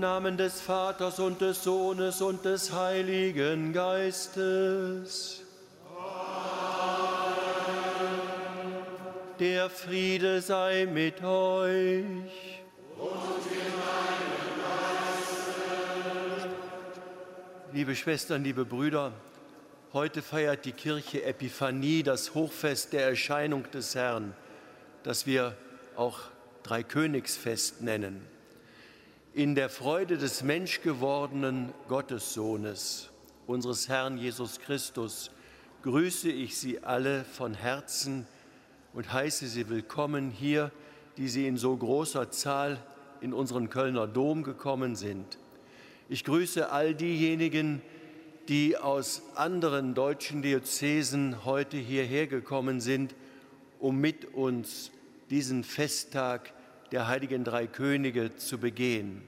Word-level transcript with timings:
Namen 0.00 0.38
des 0.38 0.60
Vaters 0.62 1.18
und 1.18 1.40
des 1.42 1.62
Sohnes 1.62 2.22
und 2.22 2.44
des 2.44 2.72
Heiligen 2.72 3.72
Geistes. 3.72 5.42
Der 9.38 9.68
Friede 9.68 10.40
sei 10.40 10.86
mit 10.90 11.22
euch. 11.22 12.04
Liebe 17.72 17.94
Schwestern, 17.94 18.42
liebe 18.42 18.64
Brüder, 18.64 19.12
heute 19.92 20.22
feiert 20.22 20.64
die 20.64 20.72
Kirche 20.72 21.22
Epiphanie, 21.24 22.02
das 22.02 22.34
Hochfest 22.34 22.94
der 22.94 23.06
Erscheinung 23.06 23.70
des 23.70 23.94
Herrn, 23.94 24.34
das 25.02 25.26
wir 25.26 25.54
auch 25.94 26.18
Dreikönigsfest 26.62 27.82
nennen. 27.82 28.29
In 29.32 29.54
der 29.54 29.68
Freude 29.68 30.18
des 30.18 30.42
menschgewordenen 30.42 31.72
Gottessohnes, 31.86 33.10
unseres 33.46 33.88
Herrn 33.88 34.18
Jesus 34.18 34.58
Christus, 34.58 35.30
grüße 35.82 36.28
ich 36.28 36.58
Sie 36.58 36.82
alle 36.82 37.22
von 37.22 37.54
Herzen 37.54 38.26
und 38.92 39.12
heiße 39.12 39.46
Sie 39.46 39.68
willkommen 39.68 40.32
hier, 40.32 40.72
die 41.16 41.28
Sie 41.28 41.46
in 41.46 41.58
so 41.58 41.76
großer 41.76 42.32
Zahl 42.32 42.82
in 43.20 43.32
unseren 43.32 43.70
Kölner 43.70 44.08
Dom 44.08 44.42
gekommen 44.42 44.96
sind. 44.96 45.38
Ich 46.08 46.24
grüße 46.24 46.72
all 46.72 46.96
diejenigen, 46.96 47.82
die 48.48 48.76
aus 48.76 49.22
anderen 49.36 49.94
deutschen 49.94 50.42
Diözesen 50.42 51.44
heute 51.44 51.76
hierher 51.76 52.26
gekommen 52.26 52.80
sind, 52.80 53.14
um 53.78 54.00
mit 54.00 54.34
uns 54.34 54.90
diesen 55.30 55.62
Festtag 55.62 56.52
der 56.92 57.08
heiligen 57.08 57.44
drei 57.44 57.66
Könige 57.66 58.36
zu 58.36 58.58
begehen. 58.58 59.22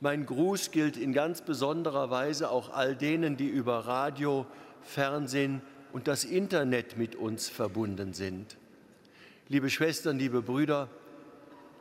Mein 0.00 0.26
Gruß 0.26 0.70
gilt 0.70 0.96
in 0.96 1.12
ganz 1.12 1.42
besonderer 1.42 2.10
Weise 2.10 2.50
auch 2.50 2.70
all 2.70 2.94
denen, 2.94 3.36
die 3.36 3.48
über 3.48 3.86
Radio, 3.86 4.46
Fernsehen 4.82 5.60
und 5.92 6.06
das 6.06 6.24
Internet 6.24 6.96
mit 6.96 7.16
uns 7.16 7.48
verbunden 7.48 8.12
sind. 8.12 8.56
Liebe 9.48 9.70
Schwestern, 9.70 10.18
liebe 10.18 10.42
Brüder, 10.42 10.88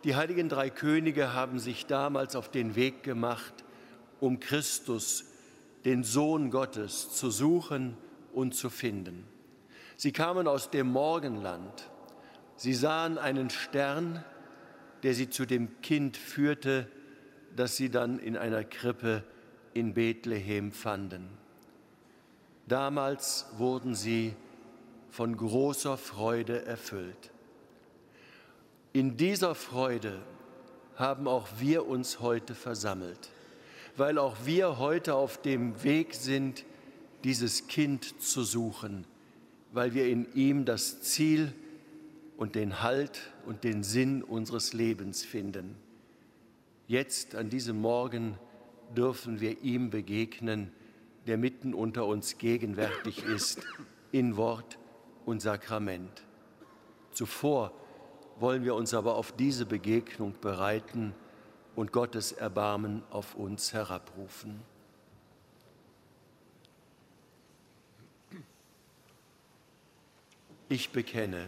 die 0.04 0.16
heiligen 0.16 0.50
drei 0.50 0.70
Könige 0.70 1.34
haben 1.34 1.60
sich 1.60 1.86
damals 1.86 2.36
auf 2.36 2.50
den 2.50 2.76
Weg 2.76 3.04
gemacht, 3.04 3.54
um 4.20 4.40
Christus, 4.40 5.26
den 5.86 6.04
Sohn 6.04 6.50
Gottes, 6.50 7.14
zu 7.14 7.30
suchen 7.30 7.98
und 8.34 8.56
zu 8.56 8.70
finden. 8.70 9.26
Sie 9.96 10.12
kamen 10.12 10.48
aus 10.48 10.70
dem 10.70 10.88
Morgenland. 10.88 11.90
Sie 12.56 12.74
sahen 12.74 13.18
einen 13.18 13.50
Stern, 13.50 14.24
der 15.04 15.14
sie 15.14 15.30
zu 15.30 15.46
dem 15.46 15.82
Kind 15.82 16.18
führte, 16.18 16.88
das 17.56 17.78
sie 17.78 17.90
dann 17.90 18.20
in 18.20 18.38
einer 18.38 18.64
Krippe 18.64 19.24
in 19.74 19.94
Bethlehem 19.94 20.72
fanden. 20.72 21.30
Damals 22.68 23.46
wurden 23.58 23.96
sie 23.96 24.34
von 25.10 25.38
großer 25.38 25.98
Freude 25.98 26.66
erfüllt. 26.66 27.32
In 28.94 29.18
dieser 29.18 29.56
Freude 29.56 30.20
haben 30.96 31.28
auch 31.28 31.48
wir 31.60 31.88
uns 31.88 32.20
heute 32.20 32.56
versammelt, 32.56 33.30
weil 33.96 34.18
auch 34.18 34.36
wir 34.46 34.80
heute 34.80 35.16
auf 35.16 35.42
dem 35.42 35.84
Weg 35.84 36.14
sind, 36.14 36.66
dieses 37.24 37.68
Kind 37.68 38.22
zu 38.22 38.44
suchen, 38.44 39.06
weil 39.72 39.94
wir 39.94 40.08
in 40.08 40.32
ihm 40.34 40.66
das 40.66 41.02
Ziel 41.02 41.54
und 42.38 42.56
den 42.56 42.82
Halt 42.84 43.34
und 43.46 43.64
den 43.64 43.84
Sinn 43.84 44.24
unseres 44.24 44.74
Lebens 44.74 45.26
finden. 45.26 45.76
Jetzt 46.88 47.36
an 47.36 47.50
diesem 47.50 47.82
Morgen 47.82 48.38
dürfen 48.96 49.42
wir 49.42 49.62
ihm 49.64 49.90
begegnen, 49.90 50.72
der 51.26 51.38
mitten 51.38 51.74
unter 51.74 52.06
uns 52.06 52.38
gegenwärtig 52.38 53.24
ist, 53.24 53.68
in 54.12 54.38
Wort 54.38 54.78
und 55.26 55.42
Sakrament. 55.42 56.24
Zuvor 57.12 57.74
wollen 58.40 58.64
wir 58.64 58.76
uns 58.76 58.94
aber 58.94 59.16
auf 59.16 59.32
diese 59.34 59.66
Begegnung 59.66 60.36
bereiten 60.40 61.14
und 61.76 61.92
Gottes 61.92 62.32
Erbarmen 62.32 63.04
auf 63.10 63.36
uns 63.36 63.74
herabrufen. 63.74 64.62
Ich 70.70 70.92
bekenne 70.92 71.48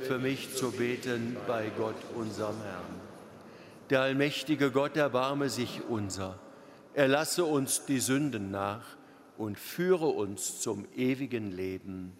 für 0.00 0.18
mich 0.18 0.54
zu 0.54 0.70
beten 0.72 1.36
bei 1.46 1.70
Gott, 1.76 1.96
unserem 2.14 2.56
Herrn. 2.62 3.00
Der 3.90 4.00
allmächtige 4.00 4.70
Gott 4.70 4.96
erbarme 4.96 5.48
sich 5.48 5.82
unser, 5.88 6.38
er 6.94 7.08
lasse 7.08 7.44
uns 7.44 7.84
die 7.84 8.00
Sünden 8.00 8.50
nach 8.50 8.84
und 9.38 9.58
führe 9.58 10.06
uns 10.06 10.60
zum 10.60 10.86
ewigen 10.96 11.52
Leben. 11.52 12.12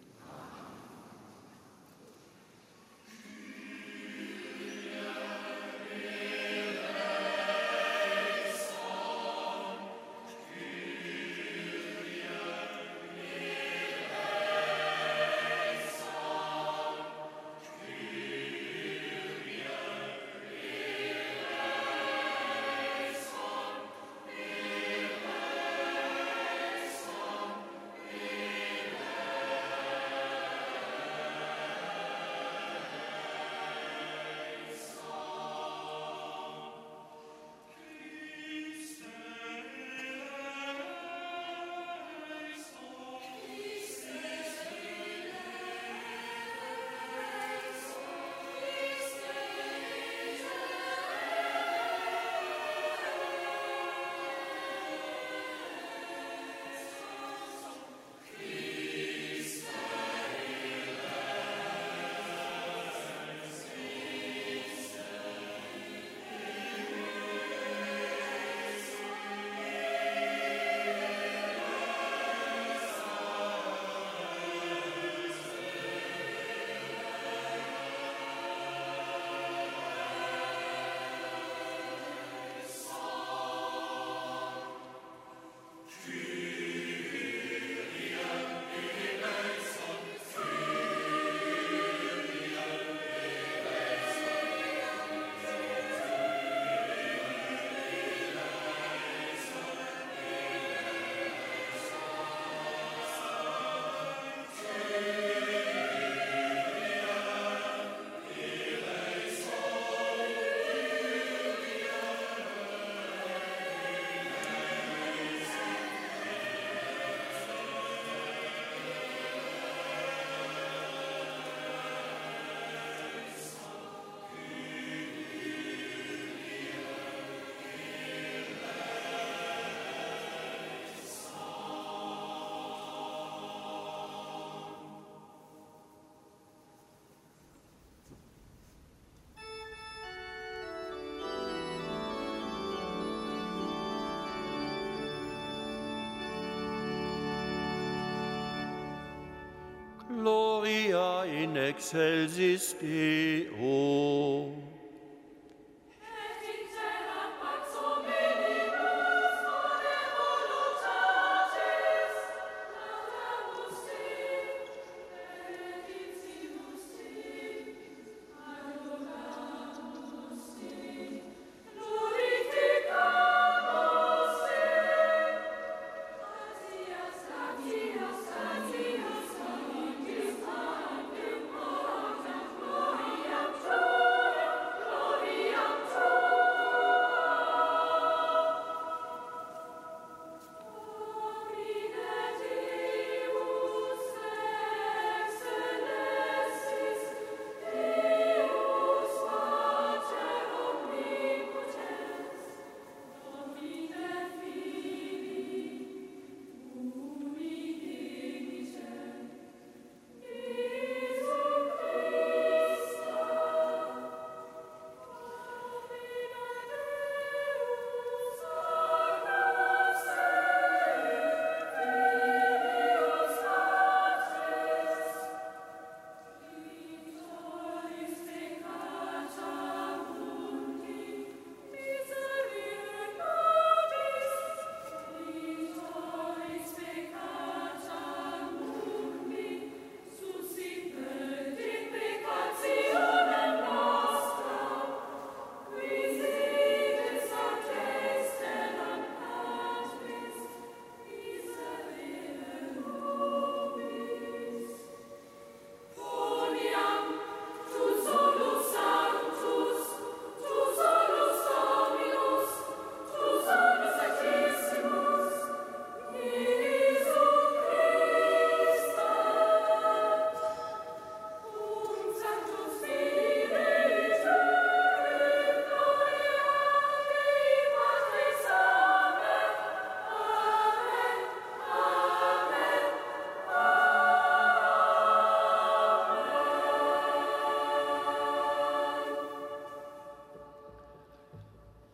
Excelsis 151.87 152.75
Deo. 152.81 153.96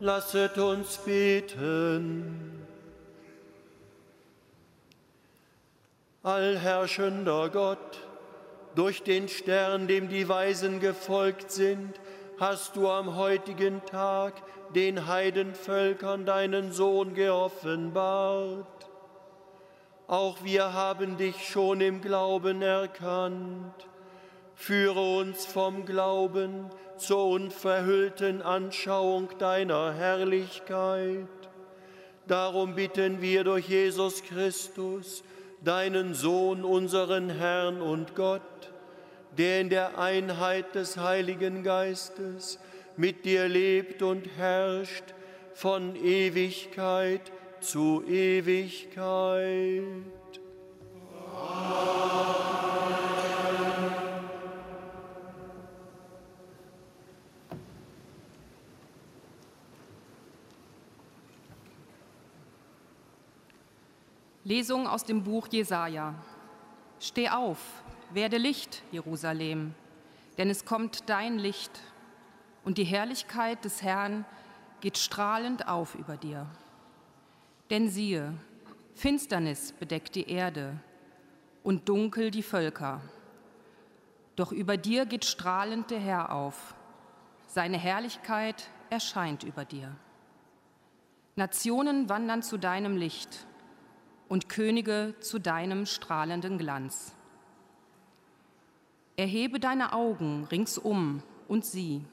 Lasset 0.03 0.57
uns 0.57 0.97
beten. 0.97 2.67
Allherrschender 6.21 7.47
Gott, 7.47 7.99
durch 8.75 9.03
den 9.03 9.29
Stern, 9.29 9.87
dem 9.87 10.09
die 10.09 10.27
Weisen 10.27 10.81
gefolgt 10.81 11.51
sind, 11.51 11.93
hast 12.37 12.75
du 12.75 12.89
am 12.89 13.15
heutigen 13.15 13.81
Tag 13.85 14.33
den 14.75 15.07
Heidenvölkern 15.07 16.25
deinen 16.25 16.73
Sohn 16.73 17.13
geoffenbart. 17.13 18.89
Auch 20.07 20.43
wir 20.43 20.73
haben 20.73 21.15
dich 21.15 21.47
schon 21.47 21.79
im 21.79 22.01
Glauben 22.01 22.61
erkannt. 22.61 23.87
Führe 24.53 25.19
uns 25.19 25.45
vom 25.45 25.85
Glauben 25.85 26.69
zur 27.03 27.27
unverhüllten 27.27 28.41
Anschauung 28.41 29.29
deiner 29.37 29.93
Herrlichkeit. 29.93 31.27
Darum 32.27 32.75
bitten 32.75 33.21
wir 33.21 33.43
durch 33.43 33.67
Jesus 33.67 34.23
Christus, 34.23 35.23
deinen 35.61 36.13
Sohn, 36.13 36.63
unseren 36.63 37.29
Herrn 37.29 37.81
und 37.81 38.15
Gott, 38.15 38.41
der 39.37 39.61
in 39.61 39.69
der 39.69 39.97
Einheit 39.97 40.75
des 40.75 40.97
Heiligen 40.97 41.63
Geistes 41.63 42.59
mit 42.95 43.25
dir 43.25 43.47
lebt 43.47 44.01
und 44.01 44.25
herrscht 44.37 45.03
von 45.53 45.95
Ewigkeit 45.95 47.31
zu 47.59 48.03
Ewigkeit. 48.07 49.83
Lesung 64.53 64.87
aus 64.87 65.03
dem 65.03 65.23
Buch 65.23 65.47
Jesaja. 65.49 66.13
Steh 66.99 67.27
auf, 67.29 67.57
werde 68.11 68.37
Licht, 68.37 68.83
Jerusalem, 68.91 69.73
denn 70.37 70.51
es 70.51 70.63
kommt 70.63 71.09
dein 71.09 71.39
Licht 71.39 71.71
und 72.63 72.77
die 72.77 72.83
Herrlichkeit 72.83 73.65
des 73.65 73.81
Herrn 73.81 74.25
geht 74.79 74.99
strahlend 74.99 75.67
auf 75.67 75.95
über 75.95 76.17
dir. 76.17 76.45
Denn 77.71 77.89
siehe, 77.89 78.31
Finsternis 78.93 79.71
bedeckt 79.71 80.13
die 80.13 80.29
Erde 80.29 80.79
und 81.63 81.89
dunkel 81.89 82.29
die 82.29 82.43
Völker. 82.43 83.01
Doch 84.35 84.51
über 84.51 84.77
dir 84.77 85.07
geht 85.07 85.25
strahlend 85.25 85.89
der 85.89 85.99
Herr 85.99 86.31
auf. 86.31 86.75
Seine 87.47 87.79
Herrlichkeit 87.79 88.69
erscheint 88.91 89.41
über 89.41 89.65
dir. 89.65 89.95
Nationen 91.35 92.07
wandern 92.07 92.43
zu 92.43 92.59
deinem 92.59 92.97
Licht 92.97 93.47
und 94.33 94.49
Könige 94.49 95.13
zu 95.19 95.37
deinem 95.37 95.85
strahlenden 95.85 96.57
Glanz. 96.57 97.13
Erhebe 99.15 99.59
deine 99.59 99.93
Augen 99.93 100.45
ringsum 100.45 101.21
und 101.47 101.65
sieh. 101.65 102.03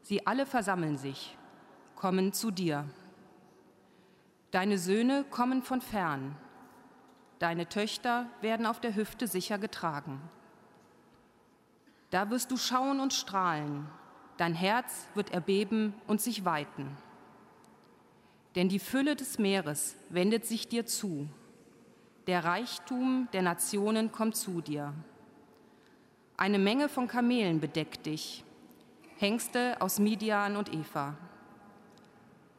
Sie 0.00 0.26
alle 0.26 0.46
versammeln 0.46 0.96
sich, 0.96 1.36
kommen 1.94 2.32
zu 2.32 2.50
dir. 2.50 2.86
Deine 4.50 4.78
Söhne 4.78 5.26
kommen 5.28 5.62
von 5.62 5.82
fern, 5.82 6.36
deine 7.38 7.68
Töchter 7.68 8.24
werden 8.40 8.64
auf 8.64 8.80
der 8.80 8.96
Hüfte 8.96 9.26
sicher 9.26 9.58
getragen. 9.58 10.22
Da 12.08 12.30
wirst 12.30 12.50
du 12.50 12.56
schauen 12.56 12.98
und 12.98 13.12
strahlen, 13.12 13.86
dein 14.38 14.54
Herz 14.54 15.06
wird 15.12 15.34
erbeben 15.34 15.92
und 16.06 16.22
sich 16.22 16.46
weiten 16.46 16.96
denn 18.54 18.68
die 18.68 18.78
Fülle 18.78 19.16
des 19.16 19.38
Meeres 19.38 19.96
wendet 20.08 20.44
sich 20.44 20.68
dir 20.68 20.86
zu. 20.86 21.28
Der 22.26 22.44
Reichtum 22.44 23.28
der 23.32 23.42
Nationen 23.42 24.12
kommt 24.12 24.36
zu 24.36 24.60
dir. 24.60 24.92
Eine 26.36 26.58
Menge 26.58 26.88
von 26.88 27.06
Kamelen 27.06 27.60
bedeckt 27.60 28.06
dich, 28.06 28.44
Hengste 29.18 29.76
aus 29.80 29.98
Midian 29.98 30.56
und 30.56 30.72
Eva. 30.72 31.16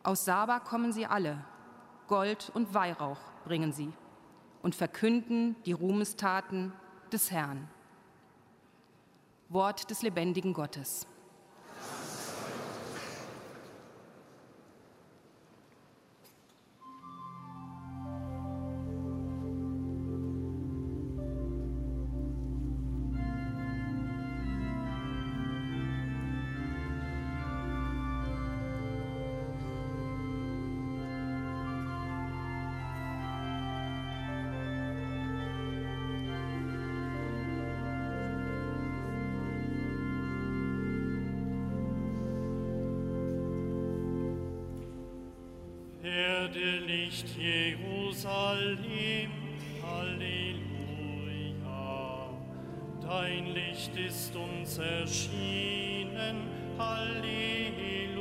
Aus 0.03 0.25
Saba 0.25 0.59
kommen 0.59 0.93
sie 0.93 1.05
alle, 1.05 1.43
Gold 2.07 2.51
und 2.53 2.73
Weihrauch 2.73 3.19
bringen 3.45 3.71
sie 3.71 3.91
und 4.61 4.75
verkünden 4.75 5.55
die 5.65 5.71
Ruhmestaten 5.71 6.73
des 7.11 7.31
Herrn. 7.31 7.67
Wort 9.49 9.89
des 9.89 10.01
lebendigen 10.01 10.53
Gottes. 10.53 11.07
Werde 46.53 46.79
Licht 46.85 47.27
Jerusalem. 47.37 49.31
Halleluja. 49.81 50.59
Dein 53.01 53.45
Licht 53.53 53.95
ist 53.95 54.35
uns 54.35 54.77
erschienen. 54.77 56.47
Halleluja. 56.77 58.20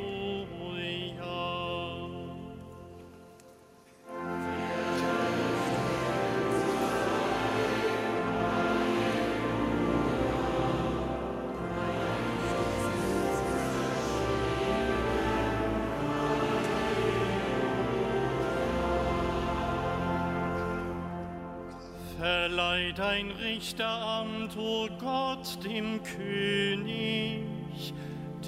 Verleih 22.70 22.92
dein 22.92 23.32
Richteramt, 23.32 24.56
o 24.56 24.88
Gott, 25.00 25.58
dem 25.64 26.00
König, 26.04 27.42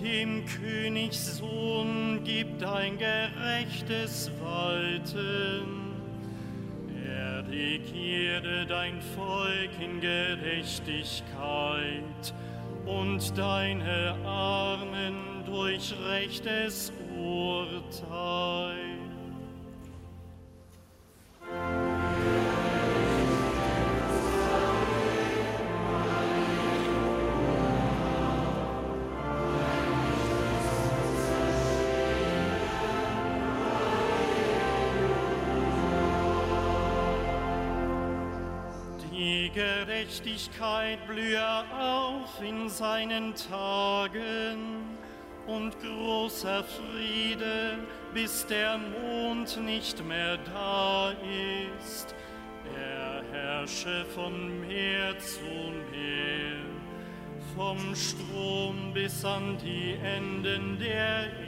dem 0.01 0.47
Königssohn 0.47 2.21
gib 2.23 2.61
dein 2.61 2.99
gerechtes 2.99 4.31
Walten. 4.41 5.97
Er 7.05 7.45
regiere 7.49 8.65
dein 8.67 9.03
Volk 9.17 9.71
in 9.81 10.01
Gerechtigkeit 10.01 12.33
und 12.87 13.37
deine 13.37 14.15
Armen 14.25 15.17
durch 15.47 15.93
rechtes 16.09 16.93
Urteil. 17.19 18.52
Gerechtigkeit 40.13 41.07
blühe 41.07 41.65
auf 41.71 42.43
in 42.43 42.69
seinen 42.69 43.35
Tagen 43.35 44.99
und 45.47 45.75
großer 45.81 46.63
Friede, 46.65 47.79
bis 48.13 48.47
der 48.47 48.77
Mond 48.77 49.59
nicht 49.65 50.05
mehr 50.05 50.37
da 50.37 51.15
ist. 51.79 52.15
Er 52.77 53.23
herrsche 53.33 54.05
von 54.15 54.61
Meer 54.61 55.19
zu 55.19 55.41
Meer, 55.91 56.61
vom 57.57 57.79
Strom 57.95 58.93
bis 58.93 59.25
an 59.25 59.57
die 59.65 59.95
Enden 59.95 60.79
der 60.79 61.25
Erde. 61.25 61.42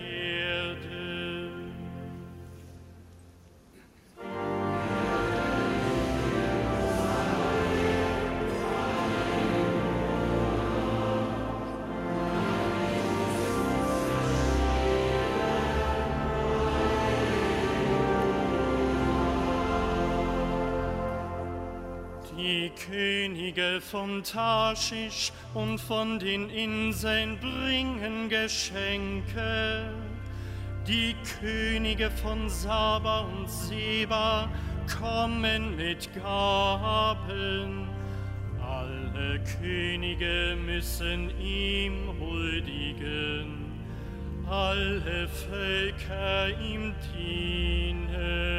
Könige 22.89 23.81
von 23.81 24.23
Tarschisch 24.23 25.33
und 25.55 25.81
von 25.81 26.19
den 26.19 26.51
Inseln 26.51 27.39
bringen 27.39 28.29
Geschenke. 28.29 29.89
Die 30.87 31.15
Könige 31.41 32.11
von 32.11 32.49
Saba 32.51 33.21
und 33.21 33.49
Seba 33.49 34.49
kommen 35.01 35.77
mit 35.77 36.11
Gaben. 36.15 37.89
Alle 38.61 39.41
Könige 39.61 40.57
müssen 40.67 41.31
ihm 41.41 41.95
huldigen, 42.21 43.73
alle 44.47 45.29
Völker 45.29 46.49
ihm 46.61 46.95
dienen. 47.17 48.54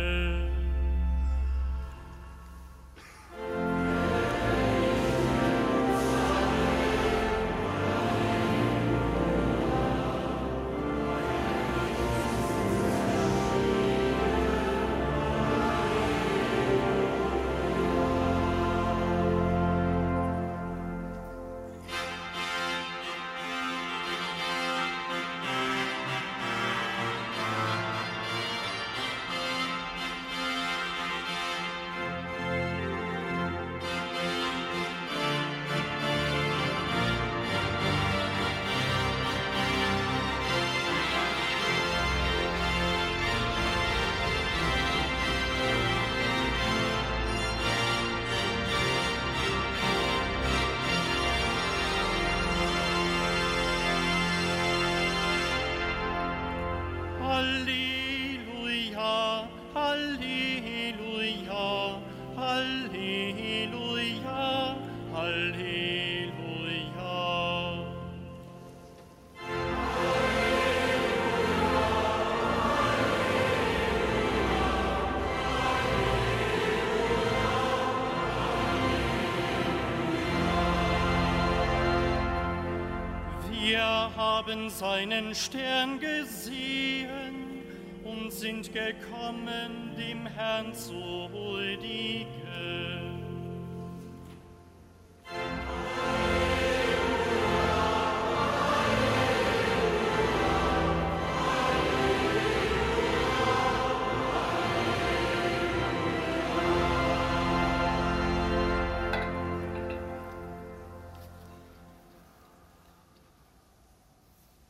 Haben 84.46 84.70
seinen 84.70 85.34
Stern 85.34 86.00
gesehen 86.00 87.64
und 88.04 88.32
sind 88.32 88.72
gekommen, 88.72 89.96
dem 89.98 90.28
Herrn 90.28 90.74
zu 90.74 91.25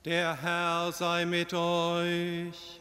Der 0.06 0.39
Herr 0.39 0.91
sei 0.91 1.26
mit 1.26 1.52
euch. 1.52 2.80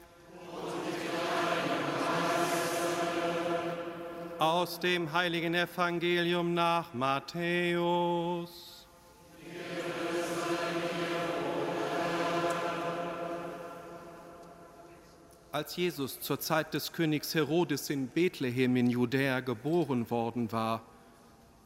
Aus 4.38 4.78
dem 4.78 5.10
heiligen 5.10 5.54
Evangelium 5.54 6.52
nach 6.52 6.92
Matthäus. 6.92 8.86
Als 15.50 15.76
Jesus 15.76 16.20
zur 16.20 16.40
Zeit 16.40 16.74
des 16.74 16.92
Königs 16.92 17.34
Herodes 17.34 17.88
in 17.88 18.08
Bethlehem 18.08 18.76
in 18.76 18.90
Judäa 18.90 19.40
geboren 19.40 20.10
worden 20.10 20.52
war, 20.52 20.82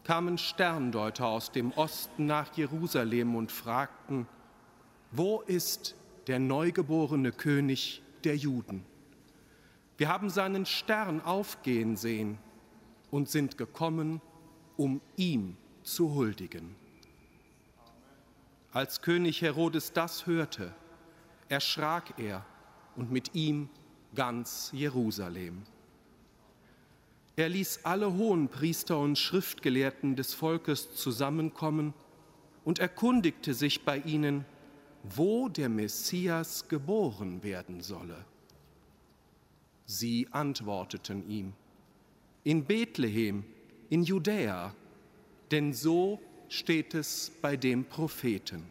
kamen 0.04 0.38
Sterndeuter 0.38 1.26
aus 1.26 1.50
dem 1.50 1.72
Osten 1.72 2.26
nach 2.26 2.56
Jerusalem 2.56 3.34
und 3.34 3.50
fragten, 3.50 4.28
wo 5.10 5.40
ist 5.40 5.94
der 6.26 6.38
neugeborene 6.38 7.32
König 7.32 8.02
der 8.24 8.36
Juden? 8.36 8.84
Wir 9.96 10.08
haben 10.08 10.30
seinen 10.30 10.66
Stern 10.66 11.20
aufgehen 11.20 11.96
sehen 11.96 12.38
und 13.10 13.28
sind 13.28 13.58
gekommen, 13.58 14.20
um 14.76 15.00
ihm 15.16 15.56
zu 15.82 16.14
huldigen. 16.14 16.76
Als 18.70 19.00
König 19.00 19.42
Herodes 19.42 19.92
das 19.92 20.26
hörte, 20.26 20.74
erschrak 21.48 22.18
er 22.18 22.44
und 22.94 23.10
mit 23.10 23.34
ihm 23.34 23.70
ganz 24.14 24.70
Jerusalem. 24.72 25.62
Er 27.36 27.48
ließ 27.48 27.80
alle 27.84 28.12
Hohenpriester 28.12 28.98
und 28.98 29.16
Schriftgelehrten 29.16 30.16
des 30.16 30.34
Volkes 30.34 30.94
zusammenkommen 30.94 31.94
und 32.64 32.78
erkundigte 32.78 33.54
sich 33.54 33.84
bei 33.84 33.98
ihnen, 33.98 34.44
wo 35.02 35.48
der 35.48 35.68
Messias 35.68 36.68
geboren 36.68 37.42
werden 37.42 37.80
solle. 37.80 38.24
Sie 39.86 40.28
antworteten 40.30 41.28
ihm, 41.28 41.52
in 42.44 42.64
Bethlehem, 42.64 43.44
in 43.90 44.02
Judäa, 44.02 44.74
denn 45.50 45.72
so 45.72 46.20
steht 46.48 46.94
es 46.94 47.32
bei 47.40 47.56
dem 47.56 47.84
Propheten. 47.84 48.64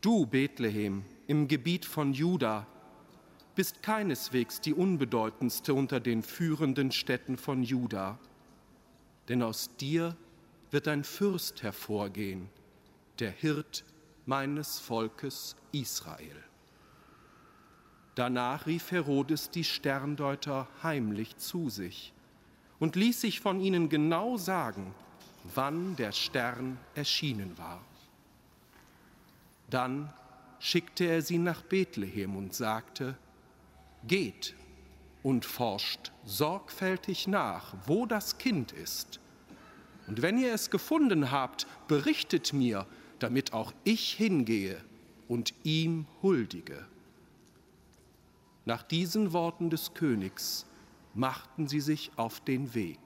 Du, 0.00 0.26
Bethlehem, 0.26 1.04
im 1.26 1.48
Gebiet 1.48 1.84
von 1.84 2.14
Juda, 2.14 2.66
bist 3.54 3.82
keineswegs 3.82 4.60
die 4.60 4.72
unbedeutendste 4.72 5.74
unter 5.74 6.00
den 6.00 6.22
führenden 6.22 6.92
Städten 6.92 7.36
von 7.36 7.62
Juda, 7.62 8.18
denn 9.28 9.42
aus 9.42 9.76
dir 9.76 10.16
wird 10.70 10.88
ein 10.88 11.04
Fürst 11.04 11.62
hervorgehen, 11.62 12.48
der 13.18 13.30
Hirt 13.30 13.84
meines 14.30 14.78
Volkes 14.78 15.56
Israel. 15.72 16.36
Danach 18.14 18.64
rief 18.64 18.92
Herodes 18.92 19.50
die 19.50 19.64
Sterndeuter 19.64 20.68
heimlich 20.84 21.36
zu 21.38 21.68
sich 21.68 22.12
und 22.78 22.94
ließ 22.94 23.22
sich 23.22 23.40
von 23.40 23.60
ihnen 23.60 23.88
genau 23.88 24.36
sagen, 24.36 24.94
wann 25.52 25.96
der 25.96 26.12
Stern 26.12 26.78
erschienen 26.94 27.58
war. 27.58 27.84
Dann 29.68 30.12
schickte 30.60 31.06
er 31.06 31.22
sie 31.22 31.38
nach 31.38 31.62
Bethlehem 31.62 32.36
und 32.36 32.54
sagte, 32.54 33.16
Geht 34.06 34.54
und 35.24 35.44
forscht 35.44 36.12
sorgfältig 36.24 37.26
nach, 37.26 37.74
wo 37.86 38.06
das 38.06 38.38
Kind 38.38 38.70
ist. 38.70 39.18
Und 40.06 40.22
wenn 40.22 40.38
ihr 40.38 40.54
es 40.54 40.70
gefunden 40.70 41.32
habt, 41.32 41.66
berichtet 41.88 42.52
mir, 42.52 42.86
damit 43.22 43.52
auch 43.52 43.72
ich 43.84 44.12
hingehe 44.12 44.82
und 45.28 45.54
ihm 45.62 46.06
huldige. 46.22 46.86
Nach 48.64 48.82
diesen 48.82 49.32
Worten 49.32 49.70
des 49.70 49.94
Königs 49.94 50.66
machten 51.14 51.68
sie 51.68 51.80
sich 51.80 52.10
auf 52.16 52.40
den 52.40 52.74
Weg. 52.74 52.98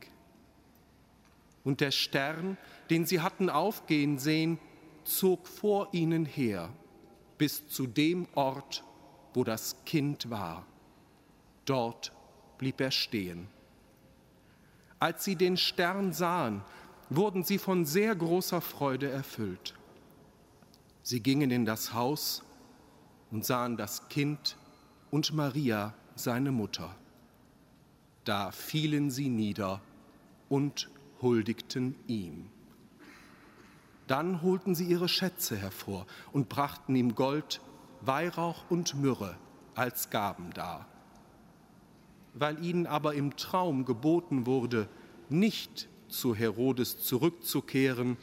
Und 1.62 1.80
der 1.80 1.90
Stern, 1.90 2.58
den 2.90 3.06
sie 3.06 3.20
hatten 3.20 3.48
aufgehen 3.48 4.18
sehen, 4.18 4.58
zog 5.04 5.46
vor 5.46 5.88
ihnen 5.92 6.24
her 6.24 6.70
bis 7.38 7.68
zu 7.68 7.86
dem 7.86 8.26
Ort, 8.34 8.84
wo 9.32 9.44
das 9.44 9.76
Kind 9.84 10.30
war. 10.30 10.66
Dort 11.64 12.12
blieb 12.58 12.80
er 12.80 12.90
stehen. 12.90 13.48
Als 14.98 15.24
sie 15.24 15.36
den 15.36 15.56
Stern 15.56 16.12
sahen, 16.12 16.62
wurden 17.10 17.42
sie 17.42 17.58
von 17.58 17.84
sehr 17.84 18.14
großer 18.14 18.60
Freude 18.60 19.10
erfüllt. 19.10 19.74
Sie 21.06 21.20
gingen 21.20 21.50
in 21.50 21.66
das 21.66 21.92
Haus 21.92 22.42
und 23.30 23.44
sahen 23.44 23.76
das 23.76 24.08
Kind 24.08 24.56
und 25.10 25.34
Maria, 25.34 25.92
seine 26.16 26.50
Mutter. 26.50 26.96
Da 28.24 28.50
fielen 28.52 29.10
sie 29.10 29.28
nieder 29.28 29.82
und 30.48 30.88
huldigten 31.20 31.94
ihm. 32.06 32.48
Dann 34.06 34.40
holten 34.40 34.74
sie 34.74 34.86
ihre 34.86 35.08
Schätze 35.08 35.58
hervor 35.58 36.06
und 36.32 36.48
brachten 36.48 36.96
ihm 36.96 37.14
Gold, 37.14 37.60
Weihrauch 38.00 38.64
und 38.70 38.94
Myrrhe 38.94 39.36
als 39.74 40.08
Gaben 40.08 40.54
dar. 40.54 40.86
Weil 42.32 42.64
ihnen 42.64 42.86
aber 42.86 43.14
im 43.14 43.36
Traum 43.36 43.84
geboten 43.84 44.46
wurde, 44.46 44.88
nicht 45.28 45.86
zu 46.08 46.34
Herodes 46.34 46.98
zurückzukehren, 46.98 48.16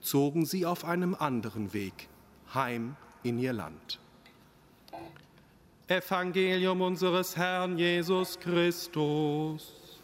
zogen 0.00 0.44
sie 0.44 0.66
auf 0.66 0.84
einem 0.84 1.14
anderen 1.14 1.72
Weg 1.72 2.08
heim 2.54 2.96
in 3.22 3.38
ihr 3.38 3.52
Land. 3.52 3.98
Evangelium 5.88 6.80
unseres 6.82 7.36
Herrn 7.36 7.76
Jesus 7.76 8.38
Christus. 8.38 9.98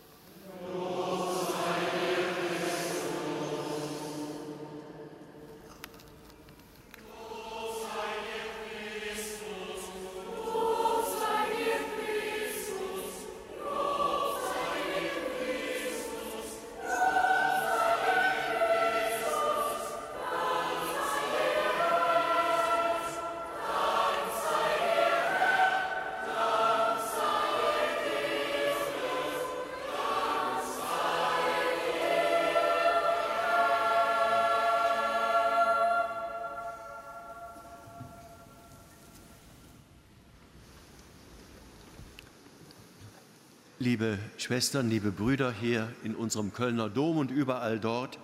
Liebe 43.86 44.18
Schwestern, 44.36 44.90
liebe 44.90 45.12
Brüder 45.12 45.52
hier 45.52 45.92
in 46.02 46.16
unserem 46.16 46.52
Kölner 46.52 46.90
Dom 46.90 47.18
und 47.18 47.30
überall 47.30 47.78
dort, 47.78 48.18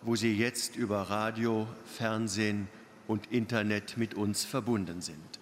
wo 0.00 0.16
Sie 0.16 0.34
jetzt 0.34 0.74
über 0.74 1.02
Radio, 1.02 1.68
Fernsehen 1.84 2.66
und 3.06 3.30
Internet 3.30 3.98
mit 3.98 4.14
uns 4.14 4.46
verbunden 4.46 5.02
sind. 5.02 5.38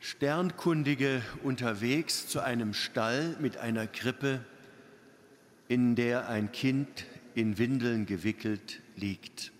Sternkundige 0.00 1.22
unterwegs 1.44 2.28
zu 2.28 2.40
einem 2.40 2.74
Stall 2.74 3.38
mit 3.40 3.56
einer 3.56 3.86
Krippe, 3.86 4.44
in 5.66 5.94
der 5.96 6.28
ein 6.28 6.52
Kind 6.52 7.06
in 7.34 7.56
Windeln 7.56 8.04
gewickelt 8.04 8.82
liegt. 8.96 9.50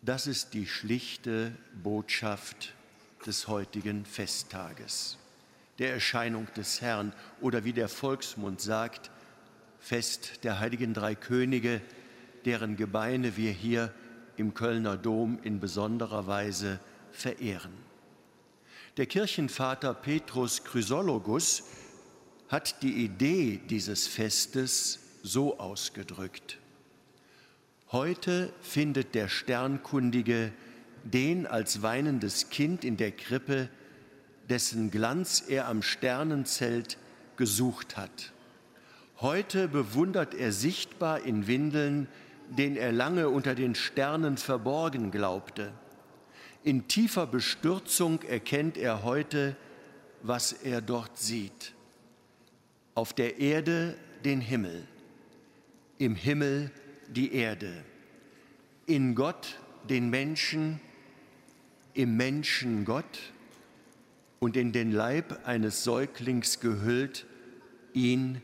Das 0.00 0.28
ist 0.28 0.54
die 0.54 0.68
schlichte 0.68 1.50
Botschaft 1.82 2.72
des 3.26 3.48
heutigen 3.48 4.04
Festtages 4.04 5.18
der 5.80 5.92
Erscheinung 5.92 6.46
des 6.56 6.82
Herrn 6.82 7.12
oder 7.40 7.64
wie 7.64 7.72
der 7.72 7.88
Volksmund 7.88 8.60
sagt, 8.60 9.10
Fest 9.80 10.44
der 10.44 10.60
heiligen 10.60 10.92
drei 10.92 11.14
Könige, 11.14 11.80
deren 12.44 12.76
Gebeine 12.76 13.36
wir 13.38 13.50
hier 13.50 13.92
im 14.36 14.52
Kölner 14.52 14.98
Dom 14.98 15.38
in 15.42 15.58
besonderer 15.58 16.26
Weise 16.26 16.78
verehren. 17.12 17.72
Der 18.98 19.06
Kirchenvater 19.06 19.94
Petrus 19.94 20.64
Chrysologus 20.64 21.62
hat 22.48 22.82
die 22.82 23.02
Idee 23.04 23.58
dieses 23.70 24.06
Festes 24.06 24.98
so 25.22 25.58
ausgedrückt. 25.58 26.58
Heute 27.90 28.52
findet 28.60 29.14
der 29.14 29.28
Sternkundige 29.28 30.52
den 31.04 31.46
als 31.46 31.80
weinendes 31.80 32.50
Kind 32.50 32.84
in 32.84 32.98
der 32.98 33.12
Krippe 33.12 33.70
dessen 34.50 34.90
Glanz 34.90 35.44
er 35.48 35.68
am 35.68 35.82
Sternenzelt 35.82 36.98
gesucht 37.36 37.96
hat. 37.96 38.32
Heute 39.20 39.68
bewundert 39.68 40.34
er 40.34 40.52
sichtbar 40.52 41.22
in 41.22 41.46
Windeln, 41.46 42.08
den 42.48 42.76
er 42.76 42.90
lange 42.90 43.28
unter 43.28 43.54
den 43.54 43.74
Sternen 43.74 44.36
verborgen 44.36 45.10
glaubte. 45.10 45.72
In 46.64 46.88
tiefer 46.88 47.26
Bestürzung 47.26 48.22
erkennt 48.22 48.76
er 48.76 49.04
heute, 49.04 49.56
was 50.22 50.52
er 50.52 50.80
dort 50.80 51.16
sieht. 51.16 51.72
Auf 52.94 53.12
der 53.12 53.38
Erde 53.38 53.96
den 54.24 54.40
Himmel, 54.40 54.86
im 55.98 56.14
Himmel 56.14 56.70
die 57.08 57.32
Erde, 57.32 57.84
in 58.86 59.14
Gott 59.14 59.58
den 59.88 60.10
Menschen, 60.10 60.80
im 61.94 62.16
Menschen 62.16 62.84
Gott, 62.84 63.32
und 64.40 64.56
in 64.56 64.72
den 64.72 64.90
Leib 64.90 65.46
eines 65.46 65.84
Säuglings 65.84 66.58
gehüllt, 66.60 67.26
ihn, 67.92 68.40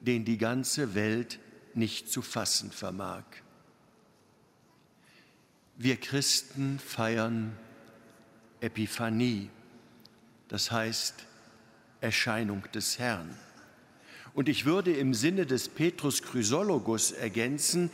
den 0.00 0.24
die 0.24 0.38
ganze 0.38 0.94
Welt 0.94 1.38
nicht 1.74 2.10
zu 2.10 2.22
fassen 2.22 2.72
vermag. 2.72 3.24
Wir 5.76 5.96
Christen 5.96 6.78
feiern 6.78 7.54
Epiphanie, 8.60 9.50
das 10.48 10.70
heißt 10.70 11.26
Erscheinung 12.00 12.64
des 12.72 12.98
Herrn. 12.98 13.36
Und 14.32 14.48
ich 14.48 14.64
würde 14.64 14.92
im 14.92 15.12
Sinne 15.12 15.44
des 15.44 15.68
Petrus 15.68 16.22
Chrysologus 16.22 17.12
ergänzen, 17.12 17.90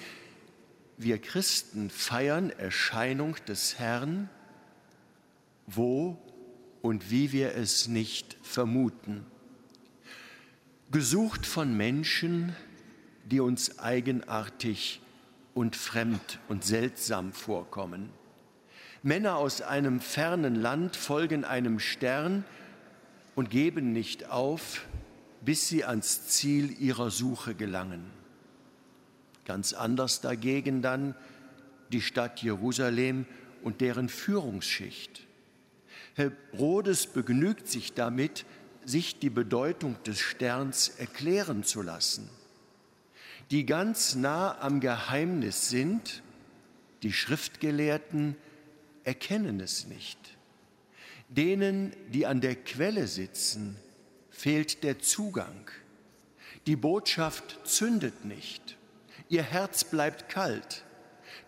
wir 0.96 1.18
Christen 1.18 1.90
feiern 1.90 2.50
Erscheinung 2.50 3.36
des 3.48 3.80
Herrn, 3.80 4.28
wo 5.66 6.21
und 6.82 7.10
wie 7.10 7.32
wir 7.32 7.54
es 7.54 7.88
nicht 7.88 8.36
vermuten. 8.42 9.24
Gesucht 10.90 11.46
von 11.46 11.74
Menschen, 11.74 12.54
die 13.24 13.40
uns 13.40 13.78
eigenartig 13.78 15.00
und 15.54 15.76
fremd 15.76 16.38
und 16.48 16.64
seltsam 16.64 17.32
vorkommen. 17.32 18.10
Männer 19.02 19.36
aus 19.36 19.62
einem 19.62 20.00
fernen 20.00 20.54
Land 20.54 20.96
folgen 20.96 21.44
einem 21.44 21.78
Stern 21.78 22.44
und 23.34 23.50
geben 23.50 23.92
nicht 23.92 24.28
auf, 24.28 24.86
bis 25.40 25.68
sie 25.68 25.84
ans 25.84 26.28
Ziel 26.28 26.76
ihrer 26.80 27.10
Suche 27.10 27.54
gelangen. 27.54 28.10
Ganz 29.44 29.72
anders 29.72 30.20
dagegen 30.20 30.82
dann 30.82 31.14
die 31.92 32.00
Stadt 32.00 32.42
Jerusalem 32.42 33.26
und 33.62 33.80
deren 33.80 34.08
Führungsschicht. 34.08 35.26
Herodes 36.14 37.06
begnügt 37.06 37.68
sich 37.68 37.94
damit, 37.94 38.44
sich 38.84 39.18
die 39.18 39.30
Bedeutung 39.30 39.96
des 40.04 40.20
Sterns 40.20 40.88
erklären 40.88 41.64
zu 41.64 41.82
lassen. 41.82 42.28
Die 43.50 43.66
ganz 43.66 44.14
nah 44.14 44.58
am 44.60 44.80
Geheimnis 44.80 45.68
sind, 45.68 46.22
die 47.02 47.12
Schriftgelehrten 47.12 48.36
erkennen 49.04 49.60
es 49.60 49.86
nicht. 49.86 50.18
Denen, 51.28 51.94
die 52.08 52.26
an 52.26 52.40
der 52.40 52.56
Quelle 52.56 53.06
sitzen, 53.06 53.76
fehlt 54.30 54.84
der 54.84 54.98
Zugang. 54.98 55.70
Die 56.66 56.76
Botschaft 56.76 57.60
zündet 57.64 58.24
nicht. 58.24 58.76
Ihr 59.28 59.42
Herz 59.42 59.84
bleibt 59.84 60.28
kalt. 60.28 60.84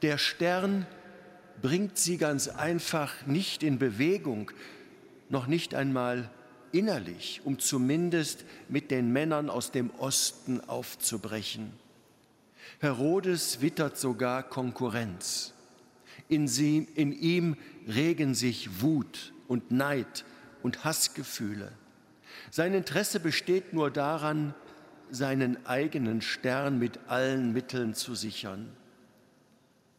Der 0.03 0.19
Stern 0.19 0.87
bringt 1.65 1.97
sie 1.97 2.19
ganz 2.19 2.49
einfach 2.49 3.27
nicht 3.27 3.63
in 3.63 3.79
Bewegung, 3.79 4.51
noch 5.31 5.47
nicht 5.47 5.75
einmal 5.75 6.29
innerlich, 6.73 7.41
um 7.45 7.59
zumindest 7.59 8.45
mit 8.69 8.91
den 8.91 9.15
Männern 9.15 9.49
aus 9.49 9.71
dem 9.71 9.89
Osten 9.93 10.61
aufzubrechen. 10.61 11.73
Herodes 12.81 13.63
wittert 13.63 13.97
sogar 13.97 14.43
Konkurrenz. 14.43 15.55
In, 16.29 16.49
sie, 16.49 16.87
in 16.97 17.13
ihm 17.13 17.57
regen 17.89 18.35
sich 18.35 18.83
Wut 18.83 19.33
und 19.49 19.71
Neid 19.71 20.27
und 20.63 20.85
Hassgefühle. 20.85 21.73
Sein 22.51 22.75
Interesse 22.75 23.21
besteht 23.21 23.73
nur 23.73 23.91
daran, 23.91 24.53
seinen 25.11 25.65
eigenen 25.65 26.21
Stern 26.21 26.79
mit 26.79 26.99
allen 27.07 27.55
Mitteln 27.55 27.95
zu 27.95 28.15
sichern. 28.15 28.69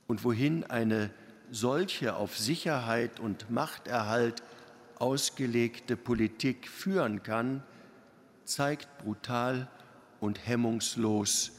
Und 0.05 0.23
wohin 0.23 0.63
eine 0.65 1.09
solche 1.51 2.15
auf 2.15 2.37
Sicherheit 2.37 3.19
und 3.19 3.49
Machterhalt 3.49 4.43
ausgelegte 4.99 5.97
Politik 5.97 6.67
führen 6.67 7.23
kann, 7.23 7.63
zeigt 8.43 8.97
brutal 8.99 9.67
und 10.19 10.45
hemmungslos 10.47 11.51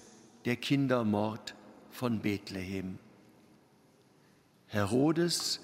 der 0.45 0.57
Kindermord 0.57 1.55
von 1.91 2.21
Bethlehem. 2.21 2.99
Herodes 4.69 5.61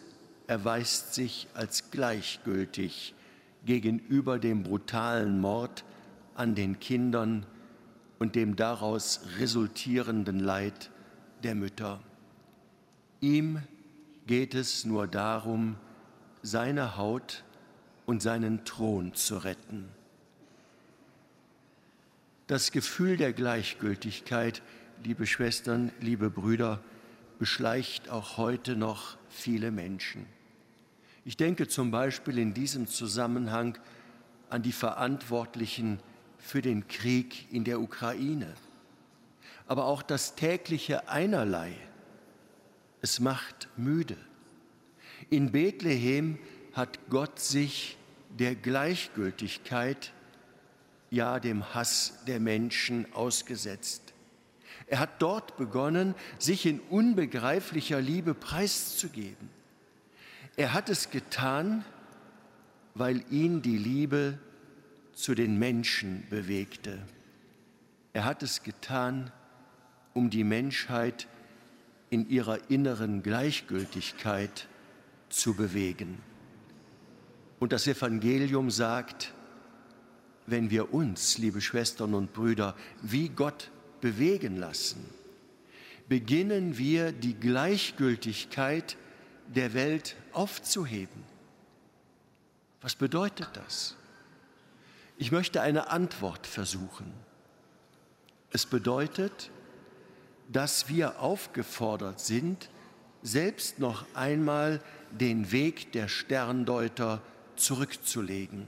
erweist 0.47 1.15
sich 1.15 1.49
als 1.55 1.91
gleichgültig 1.91 3.15
gegenüber 3.65 4.39
dem 4.39 4.63
brutalen 4.63 5.41
Mord 5.41 5.85
an 6.35 6.55
den 6.55 6.81
Kindern 6.81 7.47
und 8.19 8.35
dem 8.35 8.57
daraus 8.57 9.21
resultierenden 9.39 10.39
Leid 10.39 10.91
der 11.43 11.55
Mütter. 11.55 12.01
Ihm 13.21 13.61
geht 14.27 14.55
es 14.55 14.85
nur 14.85 15.07
darum, 15.07 15.77
seine 16.43 16.97
Haut 16.97 17.45
und 18.07 18.23
seinen 18.23 18.65
Thron 18.65 19.15
zu 19.15 19.39
retten. 19.39 19.89
Das 22.47 22.73
Gefühl 22.73 23.17
der 23.17 23.33
Gleichgültigkeit, 23.33 24.63
liebe 25.05 25.27
Schwestern, 25.27 25.93
liebe 26.01 26.29
Brüder, 26.31 26.81
beschleicht 27.39 28.11
auch 28.11 28.37
heute 28.37 28.77
noch 28.77 29.17
viele 29.29 29.71
Menschen. 29.71 30.27
Ich 31.25 31.37
denke 31.37 31.69
zum 31.69 31.91
Beispiel 31.91 32.39
in 32.39 32.53
diesem 32.53 32.89
Zusammenhang 32.89 33.79
an 34.51 34.63
die 34.63 34.73
Verantwortlichen 34.73 36.01
für 36.39 36.63
den 36.63 36.89
Krieg 36.89 37.53
in 37.53 37.65
der 37.65 37.81
Ukraine. 37.81 38.53
Aber 39.67 39.87
auch 39.87 40.03
das 40.03 40.35
tägliche 40.35 41.09
Einerlei, 41.09 41.73
es 43.03 43.21
macht 43.21 43.69
müde. 43.77 44.17
In 45.29 45.53
Bethlehem 45.53 46.39
hat 46.73 46.99
Gott 47.11 47.39
sich 47.39 47.99
der 48.31 48.55
Gleichgültigkeit, 48.55 50.13
ja 51.11 51.39
dem 51.41 51.75
Hass 51.75 52.21
der 52.27 52.41
Menschen 52.41 53.13
ausgesetzt. 53.13 54.15
Er 54.87 54.99
hat 54.99 55.21
dort 55.21 55.57
begonnen, 55.57 56.15
sich 56.39 56.65
in 56.65 56.81
unbegreiflicher 56.81 58.01
Liebe 58.01 58.35
preiszugeben. 58.35 59.51
Er 60.57 60.73
hat 60.73 60.89
es 60.89 61.11
getan, 61.11 61.85
weil 62.95 63.25
ihn 63.31 63.63
die 63.63 63.79
Liebe 63.79 64.39
zu 65.13 65.35
den 65.35 65.59
Menschen 65.59 66.27
bewegte. 66.31 66.99
Er 68.13 68.25
hat 68.25 68.43
es 68.43 68.63
getan, 68.63 69.31
um 70.15 70.31
die 70.31 70.45
Menschheit 70.45 71.27
in 72.13 72.29
ihrer 72.29 72.71
inneren 72.71 73.23
Gleichgültigkeit 73.23 74.69
zu 75.31 75.55
bewegen. 75.55 76.19
Und 77.59 77.73
das 77.73 77.87
Evangelium 77.87 78.71
sagt, 78.71 79.33
wenn 80.47 80.69
wir 80.69 80.93
uns, 80.93 81.39
liebe 81.39 81.63
Schwestern 81.63 82.13
und 82.13 82.35
Brüder, 82.35 82.77
wie 83.01 83.31
Gott 83.31 83.71
bewegen 84.03 84.59
lassen, 84.59 85.03
beginnen 86.07 86.77
wir 86.77 87.13
die 87.13 87.33
Gleichgültigkeit 87.33 88.99
der 89.47 89.73
Welt 89.73 90.17
aufzuheben. 90.33 91.25
Was 92.83 92.95
bedeutet 92.95 93.49
das? 93.55 93.97
Ich 95.17 95.33
möchte 95.33 95.63
eine 95.63 95.89
Antwort 95.89 96.47
versuchen. 96.47 97.11
Es 98.51 98.67
bedeutet, 98.67 99.51
dass 100.53 100.89
wir 100.89 101.21
aufgefordert 101.21 102.21
sind, 102.21 102.69
selbst 103.23 103.79
noch 103.79 104.05
einmal 104.15 104.81
den 105.11 105.53
Weg 105.53 105.93
der 105.93 106.09
Sterndeuter 106.09 107.23
zurückzulegen. 107.57 108.67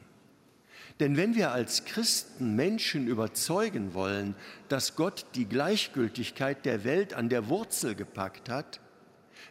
Denn 1.00 1.16
wenn 1.16 1.34
wir 1.34 1.50
als 1.50 1.84
Christen 1.84 2.54
Menschen 2.54 3.08
überzeugen 3.08 3.94
wollen, 3.94 4.36
dass 4.68 4.94
Gott 4.94 5.26
die 5.34 5.46
Gleichgültigkeit 5.46 6.64
der 6.64 6.84
Welt 6.84 7.14
an 7.14 7.28
der 7.28 7.48
Wurzel 7.48 7.96
gepackt 7.96 8.48
hat, 8.48 8.80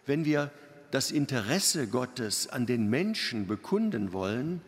wenn 0.05 0.23
wir 0.23 0.51
das 0.91 1.11
Interesse 1.11 1.87
Gottes 1.87 2.47
an 2.47 2.65
den 2.65 2.89
Menschen 2.89 3.45
bekunden 3.47 4.13
wollen, 4.13 4.61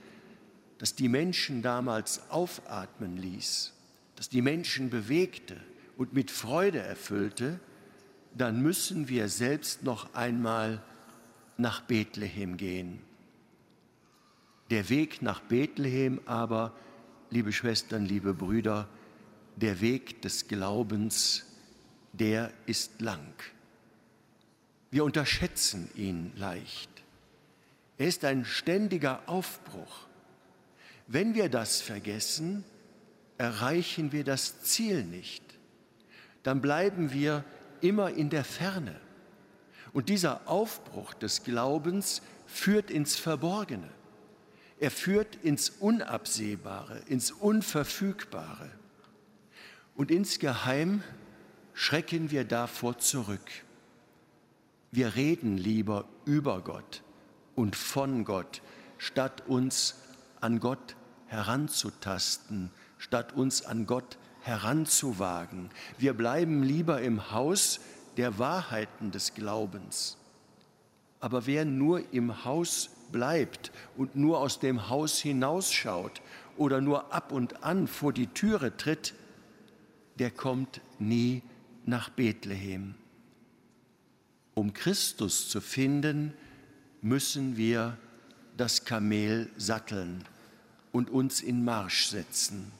das 0.77 0.95
die 0.95 1.07
Menschen 1.07 1.61
damals 1.61 2.29
aufatmen 2.29 3.15
ließ, 3.15 3.71
das 4.17 4.27
die 4.27 4.41
Menschen 4.41 4.89
bewegte 4.89 5.55
und 5.97 6.13
mit 6.13 6.31
Freude 6.31 6.79
erfüllte, 6.79 7.59
dann 8.33 8.61
müssen 8.61 9.07
wir 9.07 9.29
selbst 9.29 9.83
noch 9.83 10.13
einmal 10.13 10.81
nach 11.57 11.81
Bethlehem 11.81 12.57
gehen. 12.57 12.99
Der 14.69 14.89
Weg 14.89 15.21
nach 15.21 15.41
Bethlehem 15.41 16.19
aber, 16.25 16.73
liebe 17.29 17.53
Schwestern, 17.53 18.05
liebe 18.05 18.33
Brüder, 18.33 18.89
der 19.55 19.79
Weg 19.79 20.21
des 20.21 20.47
Glaubens, 20.47 21.45
der 22.13 22.51
ist 22.65 22.99
lang. 22.99 23.33
Wir 24.91 25.03
unterschätzen 25.03 25.89
ihn 25.95 26.31
leicht. 26.35 26.89
Er 27.97 28.07
ist 28.07 28.25
ein 28.25 28.43
ständiger 28.43 29.21
Aufbruch. 29.27 30.07
Wenn 31.07 31.35
wir 31.35 31.49
das 31.49 31.81
vergessen, 31.81 32.63
erreichen 33.37 34.11
wir 34.11 34.23
das 34.23 34.61
Ziel 34.61 35.03
nicht. 35.03 35.44
Dann 36.45 36.61
bleiben 36.61 37.11
wir 37.11 37.43
immer 37.81 38.11
in 38.11 38.29
der 38.29 38.43
Ferne. 38.43 38.95
Und 39.93 40.09
dieser 40.09 40.47
Aufbruch 40.47 41.15
des 41.15 41.43
Glaubens 41.43 42.21
führt 42.45 42.91
ins 42.91 43.15
Verborgene. 43.15 43.89
Er 44.79 44.91
führt 44.91 45.37
ins 45.37 45.71
Unabsehbare, 45.71 46.99
ins 47.07 47.31
Unverfügbare. 47.31 48.69
Und 49.95 50.11
insgeheim 50.11 51.01
schrecken 51.73 52.29
wir 52.29 52.43
davor 52.43 52.99
zurück. 52.99 53.49
Wir 54.91 55.15
reden 55.15 55.57
lieber 55.57 56.05
über 56.25 56.61
Gott 56.61 57.01
und 57.55 57.75
von 57.75 58.23
Gott, 58.23 58.61
statt 58.99 59.47
uns 59.47 59.95
an 60.41 60.59
Gott 60.59 60.95
heranzutasten, 61.25 62.69
statt 62.99 63.33
uns 63.33 63.65
an 63.65 63.87
Gott 63.87 64.19
heranzuwagen. 64.45 65.71
Wir 65.97 66.13
bleiben 66.13 66.61
lieber 66.61 67.01
im 67.01 67.31
Haus 67.31 67.79
der 68.17 68.37
Wahrheiten 68.37 69.09
des 69.09 69.33
Glaubens. 69.33 70.17
Aber 71.19 71.47
wer 71.47 71.65
nur 71.65 72.13
im 72.13 72.45
Haus 72.45 72.91
bleibt 73.11 73.71
und 73.97 74.15
nur 74.15 74.39
aus 74.39 74.59
dem 74.59 74.87
Haus 74.89 75.19
hinausschaut 75.19 76.21
oder 76.57 76.79
nur 76.79 77.11
ab 77.11 77.31
und 77.31 77.63
an 77.63 77.87
vor 77.87 78.13
die 78.13 78.27
Türe 78.27 78.77
tritt, 78.77 79.15
der 80.19 80.29
kommt 80.29 80.79
nie 80.99 81.41
nach 81.85 82.09
Bethlehem. 82.09 82.93
Um 84.53 84.73
Christus 84.73 85.49
zu 85.49 85.59
finden, 85.59 86.33
müssen 87.01 87.57
wir 87.57 87.97
das 88.57 88.85
Kamel 88.85 89.49
satteln 89.57 90.23
und 90.91 91.09
uns 91.09 91.41
in 91.41 91.65
Marsch 91.65 92.05
setzen. 92.05 92.71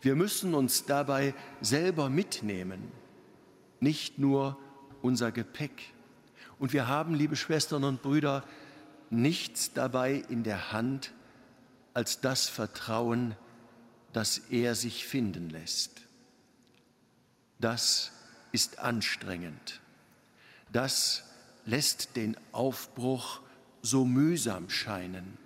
Wir 0.00 0.16
müssen 0.16 0.54
uns 0.54 0.86
dabei 0.86 1.34
selber 1.60 2.08
mitnehmen, 2.08 2.90
nicht 3.80 4.18
nur 4.18 4.56
unser 5.02 5.32
Gepäck. 5.32 5.92
Und 6.58 6.72
wir 6.72 6.88
haben, 6.88 7.14
liebe 7.14 7.36
Schwestern 7.36 7.84
und 7.84 8.02
Brüder, 8.02 8.44
nichts 9.10 9.72
dabei 9.72 10.24
in 10.28 10.42
der 10.42 10.72
Hand 10.72 11.12
als 11.94 12.20
das 12.20 12.48
Vertrauen, 12.48 13.34
dass 14.12 14.38
er 14.50 14.74
sich 14.74 15.06
finden 15.06 15.50
lässt. 15.50 16.02
Das 17.58 18.12
ist 18.52 18.78
anstrengend. 18.78 19.80
Das 20.72 21.24
lässt 21.66 22.16
den 22.16 22.36
Aufbruch 22.52 23.40
so 23.82 24.04
mühsam 24.04 24.70
scheinen. 24.70 25.36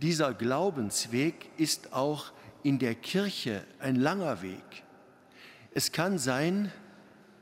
Dieser 0.00 0.32
Glaubensweg 0.32 1.50
ist 1.58 1.92
auch 1.92 2.32
in 2.68 2.78
der 2.78 2.94
Kirche 2.94 3.64
ein 3.80 3.96
langer 3.96 4.42
Weg. 4.42 4.84
Es 5.72 5.90
kann 5.90 6.18
sein, 6.18 6.70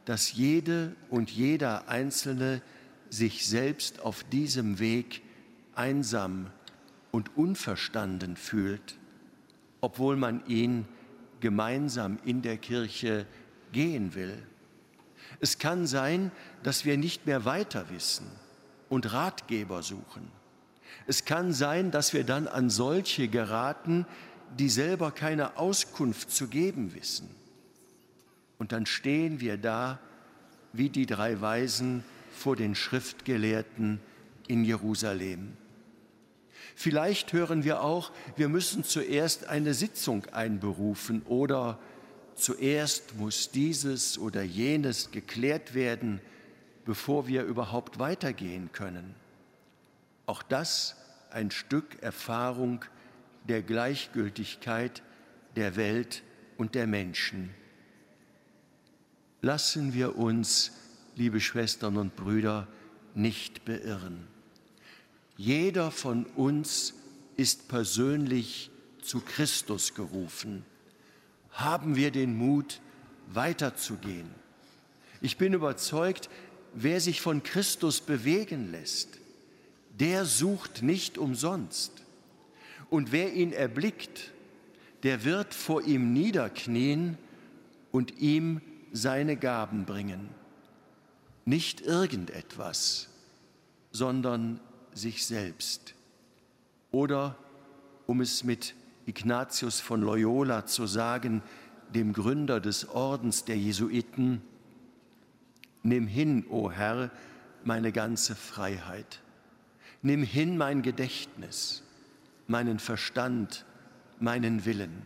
dass 0.04 0.32
jede 0.32 0.94
und 1.10 1.32
jeder 1.32 1.88
Einzelne 1.88 2.62
sich 3.10 3.44
selbst 3.44 3.98
auf 4.02 4.22
diesem 4.22 4.78
Weg 4.78 5.22
einsam 5.74 6.46
und 7.10 7.36
unverstanden 7.36 8.36
fühlt, 8.36 8.98
obwohl 9.80 10.14
man 10.14 10.46
ihn 10.46 10.86
gemeinsam 11.40 12.20
in 12.24 12.42
der 12.42 12.56
Kirche 12.56 13.26
gehen 13.72 14.14
will. 14.14 14.40
Es 15.40 15.58
kann 15.58 15.88
sein, 15.88 16.30
dass 16.62 16.84
wir 16.84 16.96
nicht 16.96 17.26
mehr 17.26 17.44
weiter 17.44 17.90
wissen 17.90 18.28
und 18.88 19.12
Ratgeber 19.12 19.82
suchen. 19.82 20.30
Es 21.08 21.24
kann 21.24 21.52
sein, 21.52 21.90
dass 21.90 22.12
wir 22.12 22.22
dann 22.22 22.46
an 22.46 22.70
solche 22.70 23.26
geraten, 23.26 24.06
die 24.59 24.68
selber 24.68 25.11
keine 25.11 25.59
Auskunft 25.59 26.30
zu 26.30 26.48
geben 26.48 26.94
wissen. 26.94 27.28
Und 28.59 28.72
dann 28.72 28.87
stehen 28.87 29.40
wir 29.40 29.56
da 29.56 29.98
wie 30.72 30.88
die 30.88 31.06
drei 31.06 31.40
Weisen 31.40 32.04
vor 32.32 32.56
den 32.56 32.74
Schriftgelehrten 32.74 34.00
in 34.46 34.64
Jerusalem. 34.64 35.56
Vielleicht 36.74 37.32
hören 37.32 37.64
wir 37.64 37.82
auch, 37.82 38.12
wir 38.37 38.48
müssen 38.48 38.85
zuerst 38.85 39.47
eine 39.47 39.72
Sitzung 39.72 40.26
einberufen 40.26 41.22
oder 41.22 41.78
zuerst 42.34 43.16
muss 43.16 43.51
dieses 43.51 44.18
oder 44.18 44.42
jenes 44.42 45.11
geklärt 45.11 45.74
werden, 45.74 46.20
bevor 46.84 47.26
wir 47.26 47.44
überhaupt 47.44 47.99
weitergehen 47.99 48.70
können. 48.72 49.14
Auch 50.26 50.42
das 50.42 50.97
ein 51.30 51.51
Stück 51.51 52.03
Erfahrung 52.03 52.84
der 53.47 53.62
Gleichgültigkeit 53.62 55.03
der 55.57 55.76
Welt 55.76 56.22
und 56.57 56.74
der 56.74 56.86
Menschen. 56.86 57.51
Lassen 59.42 59.94
wir 59.94 60.16
uns, 60.16 60.72
liebe 61.14 61.40
Schwestern 61.40 61.97
und 61.97 62.16
Brüder, 62.16 62.68
nicht 63.14 63.64
beirren. 63.64 64.26
Jeder 65.36 65.90
von 65.90 66.24
uns 66.24 66.94
ist 67.36 67.68
persönlich 67.68 68.70
zu 69.03 69.20
Christus 69.20 69.94
gerufen. 69.94 70.64
Haben 71.53 71.97
wir 71.97 72.11
den 72.11 72.36
Mut, 72.36 72.80
weiterzugehen. 73.28 74.30
Ich 75.20 75.36
bin 75.36 75.53
überzeugt, 75.53 76.28
wer 76.74 77.01
sich 77.01 77.20
von 77.20 77.42
Christus 77.42 78.01
bewegen 78.01 78.70
lässt, 78.70 79.18
der 79.99 80.24
sucht 80.24 80.82
nicht 80.82 81.18
umsonst. 81.18 82.05
Und 82.91 83.12
wer 83.12 83.32
ihn 83.32 83.53
erblickt, 83.53 84.32
der 85.03 85.24
wird 85.24 85.55
vor 85.55 85.82
ihm 85.82 86.12
niederknien 86.12 87.18
und 87.93 88.18
ihm 88.18 88.61
seine 88.93 89.37
Gaben 89.37 89.84
bringen. 89.84 90.28
Nicht 91.45 91.80
irgendetwas, 91.80 93.09
sondern 93.93 94.61
sich 94.93 95.26
selbst. 95.26 95.95
Oder, 96.91 97.37
um 98.07 98.20
es 98.20 98.45
mit 98.45 98.74
Ignatius 99.07 99.80
von 99.80 100.01
Loyola 100.01 100.66
zu 100.66 100.87
sagen, 100.87 101.43
dem 101.95 102.12
Gründer 102.12 102.61
des 102.61 102.89
Ordens 102.89 103.45
der 103.45 103.57
Jesuiten, 103.57 104.43
Nimm 105.82 106.09
hin, 106.09 106.45
o 106.49 106.62
oh 106.62 106.70
Herr, 106.72 107.12
meine 107.62 107.93
ganze 107.93 108.34
Freiheit. 108.34 109.20
Nimm 110.03 110.24
hin 110.24 110.59
mein 110.59 110.82
Gedächtnis 110.82 111.86
meinen 112.47 112.78
Verstand, 112.78 113.64
meinen 114.20 114.64
Willen. 114.64 115.03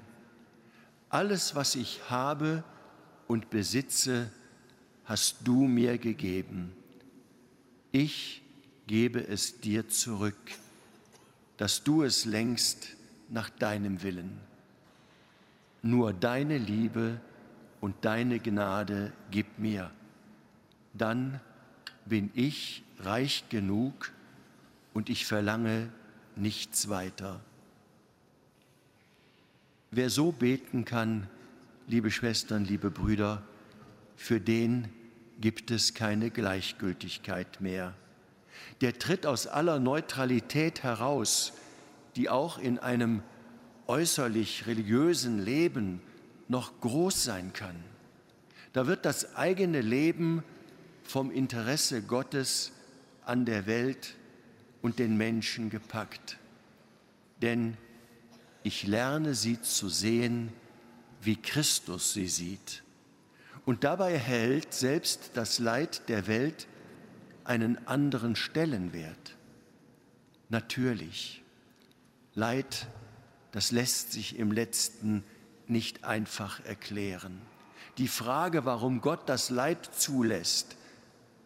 Alles, 1.09 1.55
was 1.55 1.75
ich 1.75 2.01
habe 2.09 2.63
und 3.27 3.51
besitze, 3.51 4.31
hast 5.05 5.39
du 5.45 5.67
mir 5.67 5.99
gegeben. 5.99 6.73
Ich 7.93 8.43
gebe 8.87 9.27
es 9.27 9.61
dir 9.61 9.89
zurück, 9.89 10.37
dass 11.57 11.83
du 11.83 12.03
es 12.03 12.25
lenkst 12.25 12.97
nach 13.29 13.51
deinem 13.51 14.03
Willen. 14.03 14.39
Nur 15.83 16.13
deine 16.13 16.59
Liebe 16.59 17.21
und 17.81 17.97
deine 18.05 18.39
Gnade 18.39 19.13
gib 19.31 19.59
mir. 19.59 19.91
Dann 20.93 21.41
bin 22.05 22.31
ich 22.35 22.83
reich 23.01 23.45
genug 23.49 24.13
und 24.93 25.09
ich 25.09 25.27
verlange 25.27 25.91
nichts 26.41 26.89
weiter. 26.89 27.41
Wer 29.91 30.11
so 30.11 30.33
beten 30.33 30.85
kann, 30.85 31.29
liebe 31.87 32.11
Schwestern, 32.11 32.65
liebe 32.65 32.91
Brüder, 32.91 33.43
für 34.17 34.41
den 34.41 34.89
gibt 35.41 35.71
es 35.71 35.95
keine 35.95 36.31
Gleichgültigkeit 36.31 37.61
mehr. 37.61 37.95
Der 38.81 38.99
tritt 38.99 39.27
aus 39.27 39.47
aller 39.47 39.81
Neutralität 39.81 40.83
heraus, 40.83 41.53
die 42.17 42.29
auch 42.29 42.59
in 42.59 42.79
einem 42.79 43.23
äußerlich 43.87 44.67
religiösen 44.67 45.45
Leben 45.45 46.01
noch 46.49 46.81
groß 46.81 47.25
sein 47.25 47.53
kann. 47.53 47.77
Da 48.73 48.87
wird 48.87 49.05
das 49.05 49.35
eigene 49.35 49.81
Leben 49.81 50.45
vom 51.03 51.31
Interesse 51.33 52.03
Gottes 52.03 52.73
an 53.25 53.45
der 53.45 53.67
Welt 53.67 54.15
und 54.83 54.99
den 54.99 55.17
Menschen 55.17 55.71
gepackt. 55.71 56.39
Denn 57.43 57.77
ich 58.63 58.87
lerne 58.87 59.35
sie 59.35 59.61
zu 59.61 59.89
sehen, 59.89 60.53
wie 61.23 61.37
Christus 61.37 62.13
sie 62.13 62.29
sieht. 62.29 62.83
Und 63.65 63.85
dabei 63.85 64.19
hält 64.19 64.73
selbst 64.73 65.33
das 65.35 65.59
Leid 65.59 66.09
der 66.09 66.27
Welt 66.27 66.67
einen 67.45 67.87
anderen 67.87 68.37
Stellenwert. 68.37 69.37
Natürlich, 70.49 71.43
Leid, 72.35 72.87
das 73.53 73.71
lässt 73.71 74.13
sich 74.13 74.39
im 74.39 74.53
letzten 74.53 75.25
nicht 75.67 76.05
einfach 76.05 76.65
erklären. 76.65 77.41
Die 77.99 78.09
Frage, 78.09 78.65
warum 78.65 79.01
Gott 79.01 79.29
das 79.29 79.51
Leid 79.51 79.91
zulässt, 79.95 80.77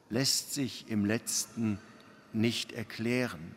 lässt 0.09 0.55
sich 0.55 0.89
im 0.89 1.05
letzten 1.05 1.73
nicht 1.73 1.94
erklären. 2.73 3.55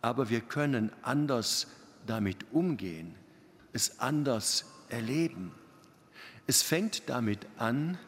Aber 0.00 0.28
wir 0.28 0.40
können 0.40 0.90
anders 1.02 1.68
damit 2.06 2.44
umgehen, 2.52 3.14
es 3.72 4.00
anders 4.00 4.66
erleben. 4.88 5.52
Es 6.46 6.62
fängt 6.62 7.08
damit 7.08 7.46
an, 7.56 7.98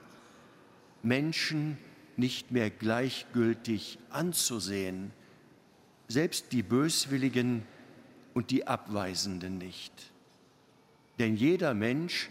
Menschen 1.03 1.79
nicht 2.17 2.51
mehr 2.51 2.71
gleichgültig 2.71 3.99
anzusehen, 4.11 5.13
selbst 6.09 6.53
die 6.53 6.63
Böswilligen 6.63 7.63
und 8.35 8.51
die 8.51 8.67
Abweisenden 8.67 9.59
nicht. 9.59 9.93
Denn 11.19 11.37
jeder 11.37 11.75
Mensch 11.75 12.29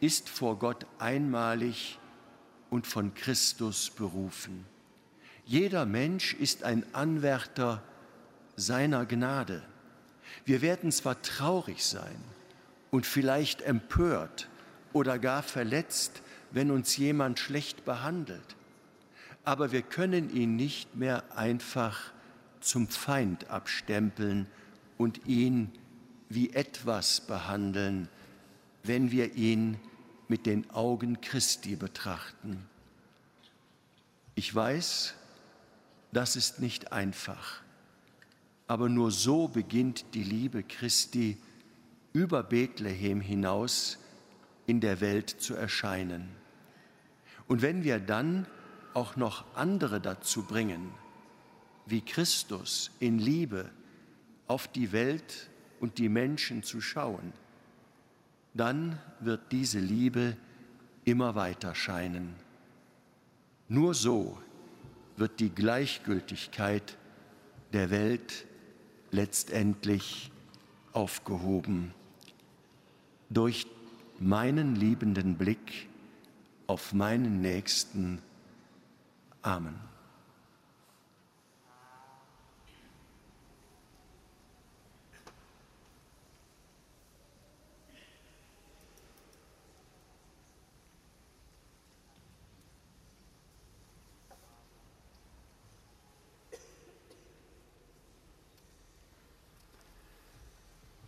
ist 0.00 0.28
vor 0.28 0.58
Gott 0.58 0.86
einmalig 0.98 1.98
und 2.70 2.86
von 2.86 3.14
Christus 3.14 3.90
berufen. 3.90 4.66
Jeder 5.46 5.84
Mensch 5.84 6.34
ist 6.34 6.64
ein 6.64 6.84
Anwärter 6.94 7.82
seiner 8.56 9.04
Gnade. 9.04 9.62
Wir 10.44 10.62
werden 10.62 10.90
zwar 10.90 11.20
traurig 11.22 11.84
sein 11.84 12.16
und 12.90 13.06
vielleicht 13.06 13.60
empört 13.62 14.48
oder 14.92 15.18
gar 15.18 15.42
verletzt, 15.42 16.22
wenn 16.50 16.70
uns 16.70 16.96
jemand 16.96 17.38
schlecht 17.38 17.84
behandelt, 17.84 18.56
aber 19.44 19.72
wir 19.72 19.82
können 19.82 20.30
ihn 20.30 20.56
nicht 20.56 20.94
mehr 20.96 21.24
einfach 21.36 22.12
zum 22.60 22.88
Feind 22.88 23.50
abstempeln 23.50 24.46
und 24.96 25.26
ihn 25.26 25.72
wie 26.28 26.50
etwas 26.50 27.20
behandeln, 27.20 28.08
wenn 28.82 29.10
wir 29.10 29.34
ihn 29.34 29.78
mit 30.28 30.46
den 30.46 30.70
Augen 30.70 31.20
Christi 31.20 31.76
betrachten. 31.76 32.66
Ich 34.34 34.54
weiß, 34.54 35.14
das 36.16 36.36
ist 36.36 36.60
nicht 36.60 36.92
einfach, 36.92 37.62
aber 38.66 38.88
nur 38.88 39.10
so 39.10 39.48
beginnt 39.48 40.14
die 40.14 40.22
Liebe 40.22 40.62
Christi 40.62 41.36
über 42.12 42.42
Bethlehem 42.42 43.20
hinaus 43.20 43.98
in 44.66 44.80
der 44.80 45.00
Welt 45.00 45.28
zu 45.28 45.54
erscheinen. 45.54 46.28
Und 47.48 47.60
wenn 47.62 47.84
wir 47.84 47.98
dann 47.98 48.46
auch 48.94 49.16
noch 49.16 49.44
andere 49.54 50.00
dazu 50.00 50.44
bringen, 50.44 50.90
wie 51.86 52.00
Christus 52.00 52.90
in 53.00 53.18
Liebe 53.18 53.70
auf 54.46 54.68
die 54.68 54.92
Welt 54.92 55.50
und 55.80 55.98
die 55.98 56.08
Menschen 56.08 56.62
zu 56.62 56.80
schauen, 56.80 57.32
dann 58.54 58.98
wird 59.20 59.52
diese 59.52 59.80
Liebe 59.80 60.36
immer 61.04 61.34
weiter 61.34 61.74
scheinen. 61.74 62.34
Nur 63.68 63.94
so 63.94 64.38
wird 65.16 65.40
die 65.40 65.50
Gleichgültigkeit 65.50 66.96
der 67.72 67.90
Welt 67.90 68.46
letztendlich 69.10 70.30
aufgehoben. 70.92 71.94
Durch 73.30 73.66
meinen 74.18 74.76
liebenden 74.76 75.36
Blick 75.36 75.88
auf 76.66 76.92
meinen 76.92 77.40
Nächsten. 77.40 78.20
Amen. 79.42 79.93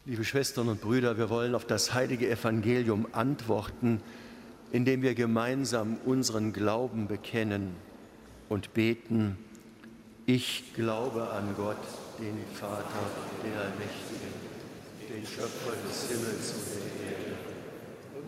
Liebe 0.08 0.24
Schwestern 0.24 0.68
und 0.68 0.80
Brüder, 0.80 1.18
wir 1.18 1.30
wollen 1.30 1.56
auf 1.56 1.64
das 1.64 1.92
heilige 1.92 2.30
Evangelium 2.30 3.08
antworten, 3.10 4.00
indem 4.70 5.02
wir 5.02 5.16
gemeinsam 5.16 5.96
unseren 6.04 6.52
Glauben 6.52 7.08
bekennen 7.08 7.74
und 8.48 8.72
beten. 8.72 9.36
Ich 10.24 10.72
glaube 10.74 11.28
an 11.30 11.52
Gott, 11.56 11.82
den 12.20 12.38
Vater, 12.54 13.02
den 13.42 13.50
Allmächtigen, 13.58 14.30
den 15.10 15.26
Schöpfer 15.26 15.74
des 15.74 16.06
Himmels 16.06 16.54
und 16.54 16.66
der 16.70 17.10
Erde, 17.10 17.34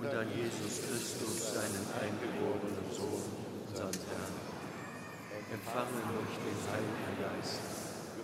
und 0.00 0.18
an 0.18 0.26
Jesus 0.34 0.82
Christus, 0.82 1.54
seinen 1.54 1.86
eingeborenen 1.94 2.90
Sohn, 2.90 3.22
unseren 3.68 3.94
Herrn, 4.10 4.34
empfangen 5.54 6.02
durch 6.10 6.42
den 6.42 6.58
Heiligen 6.74 7.22
Geist, 7.22 7.62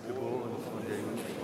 geboren 0.09 0.59
von 0.59 0.83
der 0.89 0.99
Jungfrau 0.99 1.44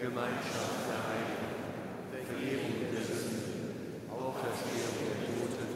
Gemeinschaft 0.00 0.86
der 0.86 1.00
Heiligen, 1.08 2.26
Vergebung 2.26 2.74
der 2.92 3.02
Sünden, 3.02 4.08
Auferstehung 4.08 4.94
der 5.02 5.16
Toten 5.26 5.66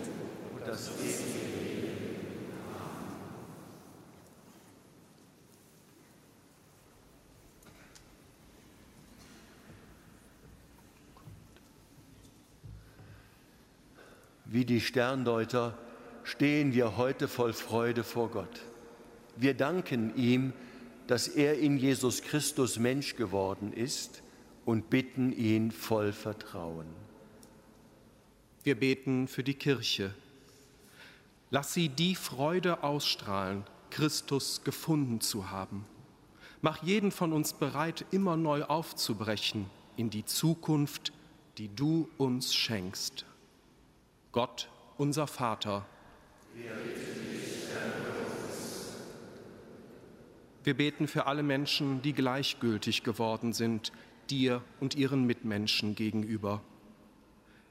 und 0.55 0.69
das 0.69 0.91
ewige 1.01 1.49
Leben. 1.59 1.93
Wie 14.45 14.65
die 14.65 14.81
Sterndeuter 14.81 15.77
stehen 16.23 16.75
wir 16.75 16.97
heute 16.97 17.27
voll 17.27 17.53
Freude 17.53 18.05
vor 18.05 18.31
Gott. 18.31 18.61
Wir 19.35 19.55
danken 19.55 20.15
ihm, 20.15 20.53
dass 21.07 21.29
er 21.29 21.59
in 21.59 21.77
Jesus 21.77 22.23
Christus 22.23 22.79
Mensch 22.79 23.17
geworden 23.17 23.73
ist 23.73 24.23
und 24.65 24.91
bitten 24.91 25.33
ihn 25.33 25.71
voll 25.71 26.13
Vertrauen. 26.13 26.87
Wir 28.63 28.79
beten 28.79 29.27
für 29.29 29.43
die 29.43 29.55
Kirche. 29.55 30.15
Lass 31.51 31.75
sie 31.75 31.89
die 31.89 32.15
Freude 32.15 32.83
ausstrahlen, 32.83 33.65
Christus 33.91 34.63
gefunden 34.65 35.21
zu 35.21 35.51
haben. 35.51 35.85
Mach 36.61 36.83
jeden 36.83 37.11
von 37.11 37.33
uns 37.33 37.53
bereit, 37.53 38.07
immer 38.13 38.37
neu 38.37 38.63
aufzubrechen 38.63 39.67
in 39.97 40.11
die 40.11 40.25
Zukunft, 40.25 41.13
die 41.59 41.69
du 41.75 42.09
uns 42.19 42.55
schenkst. 42.55 43.27
Gott, 44.31 44.71
unser 44.97 45.27
Vater, 45.27 45.85
wir 46.55 46.71
Wir 50.65 50.75
beten 50.75 51.09
für 51.09 51.27
alle 51.27 51.43
Menschen, 51.43 52.03
die 52.03 52.13
gleichgültig 52.13 53.03
geworden 53.03 53.53
sind, 53.53 53.93
dir 54.31 54.63
und 54.79 54.95
ihren 54.95 55.25
Mitmenschen 55.25 55.97
gegenüber. 55.97 56.63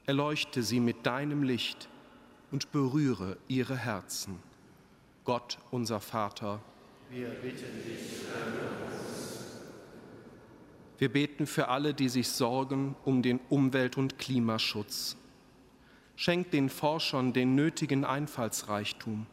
Erleuchte 0.04 0.62
sie 0.62 0.80
mit 0.80 1.06
deinem 1.06 1.42
Licht 1.42 1.88
und 2.50 2.70
berühre 2.70 3.38
ihre 3.48 3.76
Herzen. 3.76 4.38
Gott, 5.24 5.58
unser 5.70 6.00
Vater, 6.00 6.60
wir 7.10 7.28
bitten 7.28 7.82
dich, 7.86 8.00
Wir 10.98 11.12
beten 11.12 11.46
für 11.46 11.68
alle, 11.68 11.94
die 11.94 12.08
sich 12.08 12.28
sorgen 12.28 12.94
um 13.04 13.22
den 13.22 13.40
Umwelt- 13.48 13.96
und 13.96 14.18
Klimaschutz. 14.18 15.16
Schenk 16.16 16.50
den 16.50 16.68
Forschern 16.68 17.32
den 17.32 17.54
nötigen 17.54 18.04
Einfallsreichtum 18.04 19.26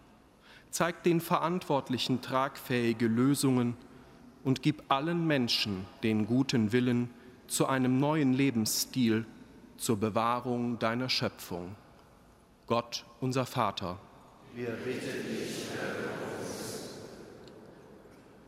zeig 0.72 1.04
den 1.04 1.22
Verantwortlichen 1.22 2.22
tragfähige 2.22 3.08
Lösungen 3.08 3.76
und 4.44 4.62
gib 4.62 4.84
allen 4.90 5.26
Menschen 5.28 5.86
den 6.04 6.26
guten 6.26 6.72
Willen 6.72 7.10
zu 7.48 7.66
einem 7.66 7.98
neuen 7.98 8.34
Lebensstil 8.34 9.26
zur 9.78 9.98
Bewahrung 9.98 10.80
deiner 10.80 11.10
Schöpfung. 11.10 11.76
Gott, 12.68 13.06
unser 13.20 13.46
Vater. 13.46 13.98
Wir 14.54 14.72
bitten 14.72 15.28
dich, 15.28 15.66
Herr. 15.76 16.10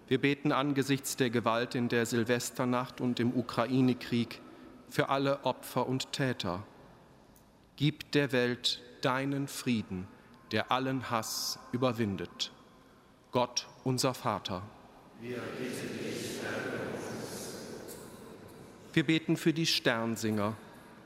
Wir 0.08 0.20
beten 0.20 0.52
angesichts 0.52 1.16
der 1.16 1.30
Gewalt 1.30 1.74
in 1.74 1.88
der 1.88 2.06
Silvesternacht 2.06 3.00
und 3.00 3.22
im 3.22 3.34
Ukraine-Krieg 3.34 4.42
für 4.90 5.08
alle 5.08 5.46
Opfer 5.46 5.88
und 5.88 6.12
Täter. 6.12 6.64
Gib 7.78 8.12
der 8.12 8.34
Welt 8.34 8.82
deinen 9.02 9.48
Frieden 9.48 10.08
der 10.52 10.72
allen 10.72 11.10
Hass 11.10 11.60
überwindet. 11.72 12.52
Gott, 13.32 13.68
unser 13.84 14.14
Vater. 14.14 14.62
Wir 15.22 15.38
beten 15.38 16.00
dich, 16.04 16.42
Wir 18.94 19.06
beten 19.06 19.38
für 19.38 19.54
die 19.54 19.66
Sternsinger, 19.66 20.58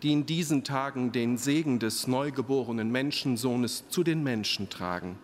die 0.02 0.12
in 0.12 0.26
diesen 0.26 0.64
Tagen 0.64 1.12
den 1.12 1.38
Segen 1.38 1.78
des 1.78 2.08
neugeborenen 2.08 2.91
Menschensohnes 2.91 3.88
zu 3.89 4.04
den 4.04 4.24
Menschen 4.24 4.70
tragen. 4.70 5.20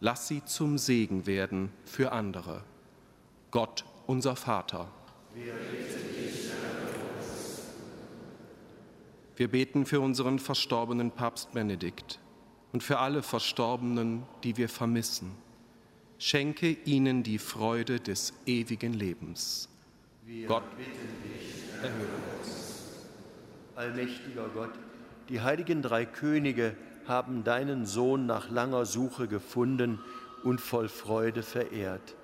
Lass 0.00 0.28
sie 0.28 0.42
zum 0.46 0.78
Segen 0.78 1.26
werden 1.26 1.70
für 1.84 2.12
andere. 2.12 2.62
Gott, 3.50 3.84
unser 4.06 4.36
Vater. 4.36 4.88
Wir 5.34 5.52
dich, 5.52 6.50
Wir 9.36 9.48
beten 9.48 9.86
für 9.86 10.00
unseren 10.00 10.38
verstorbenen 10.38 11.10
Papst 11.10 11.52
Benedikt 11.52 12.18
und 12.72 12.82
für 12.82 12.98
alle 12.98 13.22
Verstorbenen, 13.22 14.22
die 14.44 14.56
wir 14.56 14.68
vermissen. 14.68 15.32
Schenke 16.18 16.76
ihnen 16.84 17.22
die 17.22 17.38
Freude 17.38 17.98
des 17.98 18.34
ewigen 18.46 18.92
Lebens. 18.92 19.68
Wir 20.26 20.46
Gott 20.46 20.76
bitten 20.76 20.92
dich, 21.24 21.64
erhöre 21.82 22.08
uns. 22.38 22.70
Allmächtiger 23.74 24.48
Gott, 24.54 24.72
die 25.28 25.40
heiligen 25.40 25.80
drei 25.80 26.04
Könige 26.04 26.76
haben 27.06 27.42
deinen 27.42 27.86
Sohn 27.86 28.26
nach 28.26 28.50
langer 28.50 28.84
Suche 28.84 29.26
gefunden 29.28 29.98
und 30.44 30.60
voll 30.60 30.88
Freude 30.88 31.42
verehrt. 31.42 32.14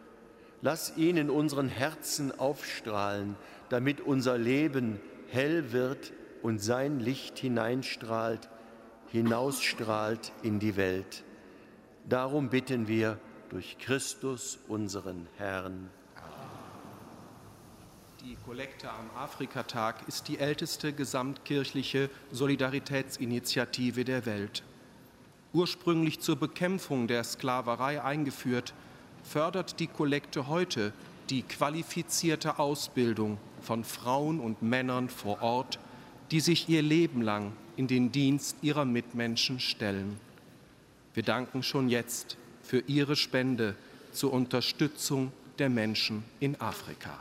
Lass 0.63 0.97
ihn 0.97 1.17
in 1.17 1.31
unseren 1.31 1.69
Herzen 1.69 2.39
aufstrahlen, 2.39 3.37
damit 3.69 4.01
unser 4.01 4.39
Leben 4.39 5.01
hell 5.29 5.73
wird 5.73 6.13
und 6.43 6.63
sein 6.63 7.01
Licht 7.01 7.39
hineinstrahlt, 7.39 8.49
hinausstrahlt 9.17 10.31
in 10.43 10.59
die 10.59 10.77
Welt. 10.77 11.25
Darum 12.07 12.51
bitten 12.51 12.87
wir 12.87 13.19
durch 13.49 13.79
Christus, 13.79 14.59
unseren 14.69 15.27
Herrn. 15.39 15.89
Die 18.23 18.37
Kollekte 18.45 18.91
am 18.91 19.09
Afrikatag 19.17 20.07
ist 20.07 20.29
die 20.29 20.39
älteste 20.39 20.93
gesamtkirchliche 20.93 22.11
Solidaritätsinitiative 22.31 24.05
der 24.05 24.27
Welt. 24.27 24.62
Ursprünglich 25.55 26.21
zur 26.21 26.37
Bekämpfung 26.37 27.07
der 27.07 27.25
Sklaverei 27.25 28.03
eingeführt, 28.03 28.75
fördert 29.23 29.81
die 29.81 29.87
Kollekte 29.87 30.47
heute 30.49 30.93
die 31.31 31.43
qualifizierte 31.43 32.59
Ausbildung 32.59 33.39
von 33.62 33.83
Frauen 33.83 34.41
und 34.41 34.61
Männern 34.61 35.09
vor 35.09 35.41
Ort, 35.41 35.79
die 36.31 36.41
sich 36.41 36.69
ihr 36.69 36.83
Leben 36.83 37.23
lang 37.23 37.53
in 37.77 37.87
den 37.87 38.12
Dienst 38.12 38.57
ihrer 38.62 38.85
Mitmenschen 38.85 39.61
stellen. 39.61 40.18
Wir 41.14 41.22
danken 41.22 41.62
schon 41.62 41.89
jetzt 41.89 42.37
für 42.62 42.81
Ihre 42.87 43.16
Spende 43.16 43.74
zur 44.12 44.33
Unterstützung 44.33 45.33
der 45.59 45.68
Menschen 45.68 46.24
in 46.41 46.61
Afrika. 46.61 47.18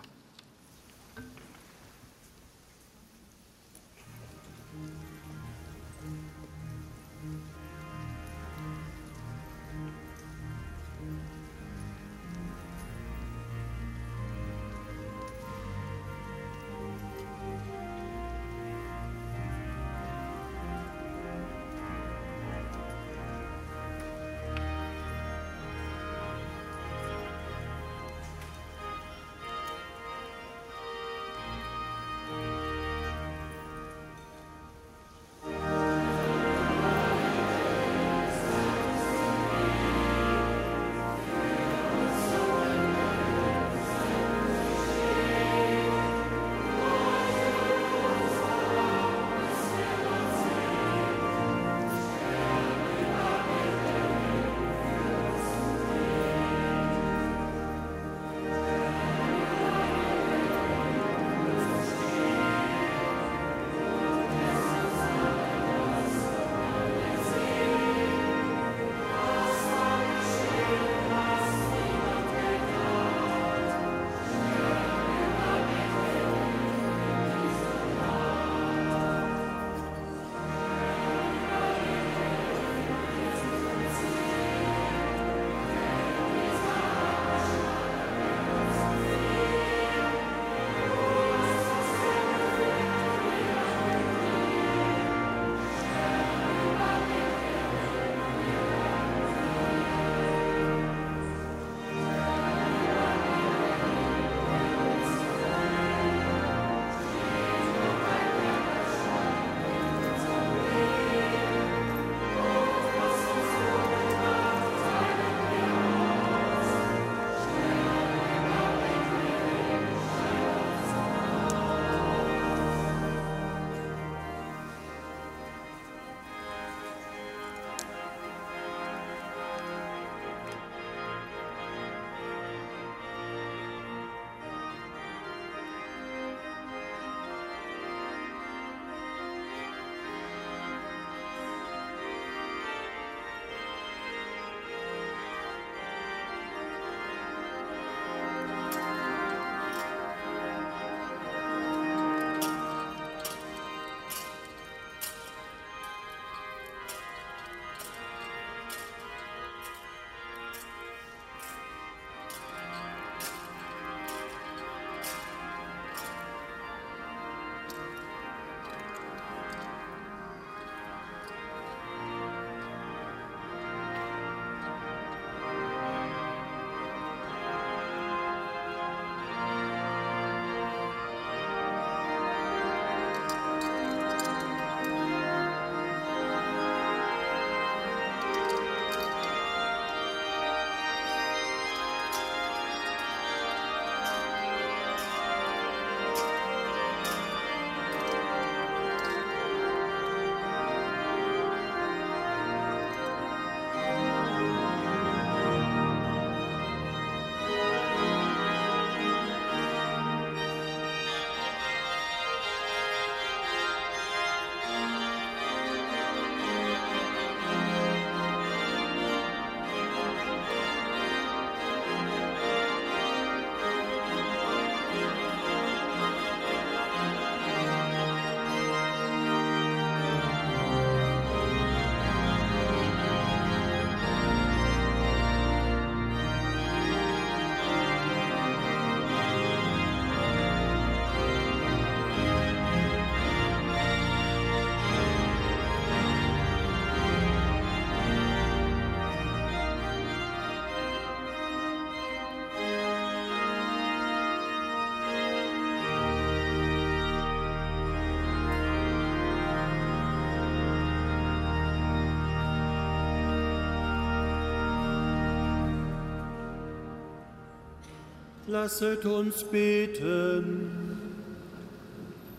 Lasset 268.55 269.05
uns 269.05 269.43
beten. 269.43 270.97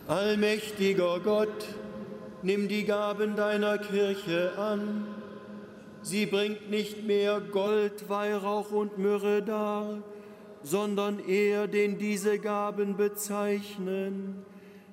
Allmächtiger 0.09 1.21
Gott, 1.21 1.67
nimm 2.43 2.69
die 2.69 2.85
Gaben 2.85 3.37
deiner 3.37 3.77
Kirche 3.77 4.53
an. 4.57 5.07
Sie 6.01 6.25
bringt 6.25 6.71
nicht 6.71 7.07
mehr 7.07 7.43
Gold, 7.43 8.09
Weihrauch 8.09 8.71
und 8.71 8.97
Myrrhe 8.97 9.43
dar, 9.43 9.99
sondern 10.63 11.19
er, 11.29 11.69
den 11.69 11.99
diese 11.99 12.39
Gaben 12.39 12.97
bezeichnen, 12.97 14.43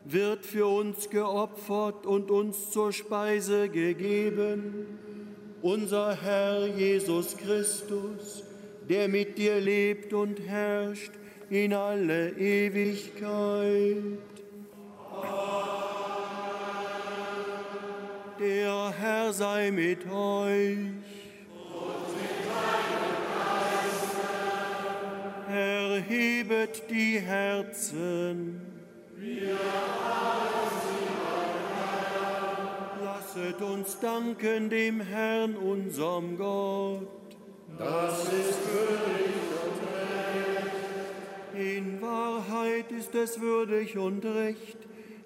wird 0.04 0.46
für 0.46 0.68
uns 0.68 1.10
geopfert 1.10 2.06
und 2.06 2.32
uns 2.32 2.70
zur 2.70 2.92
Speise 2.92 3.70
gegeben. 3.70 5.00
Unser 5.62 6.18
Herr 6.22 6.68
Jesus 6.68 7.38
Christus, 7.38 8.44
der 8.90 9.08
mit 9.08 9.38
dir 9.38 9.60
lebt 9.60 10.14
und 10.14 10.40
herrscht 10.40 11.12
in 11.50 11.74
alle 11.74 12.30
Ewigkeit. 12.32 14.04
Der 18.40 18.94
Herr 19.00 19.32
sei 19.32 19.72
mit 19.72 20.10
euch. 20.10 20.78
Erhebet 25.50 26.90
die 26.90 27.20
Herzen. 27.20 28.62
Lasset 33.04 33.62
uns 33.62 34.00
danken 34.00 34.70
dem 34.70 35.00
Herrn, 35.00 35.56
unserem 35.56 36.38
Gott. 36.38 37.23
Das 37.78 38.26
ist 38.26 38.60
würdig 38.72 39.36
und 39.66 39.80
recht. 41.56 41.78
In 41.78 42.02
Wahrheit 42.02 42.92
ist 42.92 43.16
es 43.16 43.42
würdig 43.42 43.98
und 43.98 44.24
recht, 44.24 44.78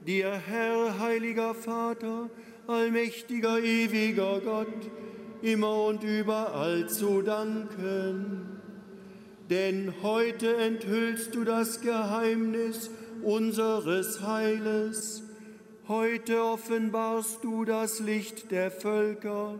dir, 0.05 0.31
Herr, 0.31 0.97
heiliger 0.99 1.53
Vater, 1.53 2.29
allmächtiger, 2.67 3.59
ewiger 3.59 4.39
Gott, 4.39 4.89
immer 5.41 5.83
und 5.85 6.03
überall 6.03 6.87
zu 6.87 7.21
danken. 7.21 8.61
Denn 9.49 9.93
heute 10.01 10.55
enthüllst 10.55 11.35
du 11.35 11.43
das 11.43 11.81
Geheimnis 11.81 12.89
unseres 13.23 14.21
Heiles. 14.21 15.23
Heute 15.87 16.43
offenbarst 16.43 17.43
du 17.43 17.65
das 17.65 17.99
Licht 17.99 18.51
der 18.51 18.71
Völker, 18.71 19.59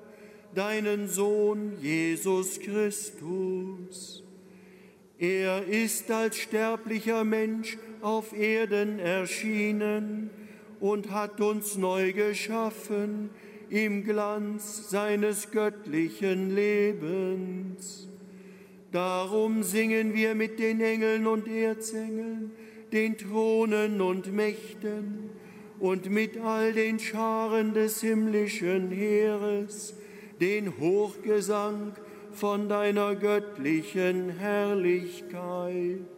deinen 0.58 1.08
Sohn 1.08 1.74
Jesus 1.80 2.60
Christus. 2.60 4.24
Er 5.20 5.64
ist 5.68 6.10
als 6.10 6.38
sterblicher 6.38 7.24
Mensch 7.24 7.78
auf 8.02 8.34
Erden 8.34 8.98
erschienen 8.98 10.32
und 10.80 11.12
hat 11.12 11.42
uns 11.42 11.78
neu 11.78 12.12
geschaffen 12.12 13.30
im 13.70 14.04
Glanz 14.04 14.90
seines 14.90 15.52
göttlichen 15.52 16.56
Lebens. 16.56 18.08
Darum 18.92 19.62
singen 19.62 20.16
wir 20.16 20.34
mit 20.34 20.58
den 20.58 20.82
Engeln 20.82 21.28
und 21.28 21.48
Erzengeln, 21.48 22.52
den 22.92 23.16
Thronen 23.16 24.02
und 24.02 24.34
Mächten 24.34 25.30
und 25.80 26.10
mit 26.10 26.40
all 26.40 26.74
den 26.74 26.98
Scharen 26.98 27.76
des 27.76 28.02
himmlischen 28.02 28.90
Heeres 28.90 29.97
den 30.40 30.80
Hochgesang 30.80 31.94
von 32.32 32.70
deiner 32.70 33.16
göttlichen 33.16 34.30
Herrlichkeit. 34.30 36.17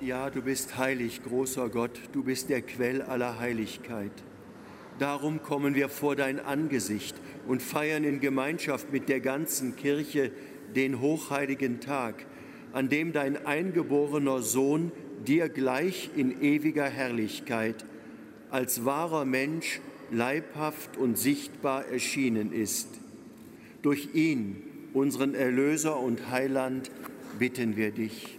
Ja, 0.00 0.28
du 0.28 0.42
bist 0.42 0.76
heilig, 0.76 1.22
großer 1.22 1.68
Gott, 1.68 2.00
du 2.12 2.24
bist 2.24 2.50
der 2.50 2.62
Quell 2.62 3.00
aller 3.00 3.38
Heiligkeit. 3.38 4.10
Darum 4.98 5.40
kommen 5.40 5.76
wir 5.76 5.88
vor 5.88 6.16
dein 6.16 6.40
Angesicht 6.40 7.14
und 7.46 7.62
feiern 7.62 8.02
in 8.02 8.20
Gemeinschaft 8.20 8.92
mit 8.92 9.08
der 9.08 9.20
ganzen 9.20 9.76
Kirche 9.76 10.32
den 10.74 11.00
hochheiligen 11.00 11.80
Tag, 11.80 12.26
an 12.72 12.88
dem 12.88 13.12
dein 13.12 13.46
eingeborener 13.46 14.42
Sohn 14.42 14.90
dir 15.26 15.48
gleich 15.48 16.10
in 16.16 16.42
ewiger 16.42 16.88
Herrlichkeit 16.88 17.86
als 18.50 18.84
wahrer 18.84 19.24
Mensch 19.24 19.80
leibhaft 20.10 20.96
und 20.96 21.16
sichtbar 21.16 21.86
erschienen 21.86 22.52
ist. 22.52 22.88
Durch 23.82 24.14
ihn, 24.14 24.62
unseren 24.92 25.34
Erlöser 25.34 25.98
und 25.98 26.30
Heiland, 26.30 26.90
bitten 27.38 27.76
wir 27.76 27.92
dich. 27.92 28.38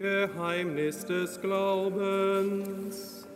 Geheimnis 0.00 1.04
des 1.04 1.38
Glaubens. 1.42 3.26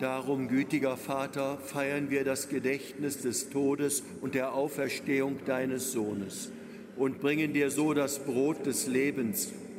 Darum, 0.00 0.48
gütiger 0.48 0.96
Vater, 0.96 1.58
feiern 1.58 2.10
wir 2.10 2.24
das 2.24 2.48
Gedächtnis 2.48 3.22
des 3.22 3.50
Todes 3.50 4.02
und 4.20 4.34
der 4.34 4.52
Auferstehung 4.52 5.36
deines 5.46 5.92
Sohnes 5.92 6.50
und 6.96 7.20
bringen 7.20 7.52
dir 7.52 7.70
so 7.70 7.94
das 7.94 8.18
Brot 8.18 8.66
des 8.66 8.88
Lebens 8.88 9.52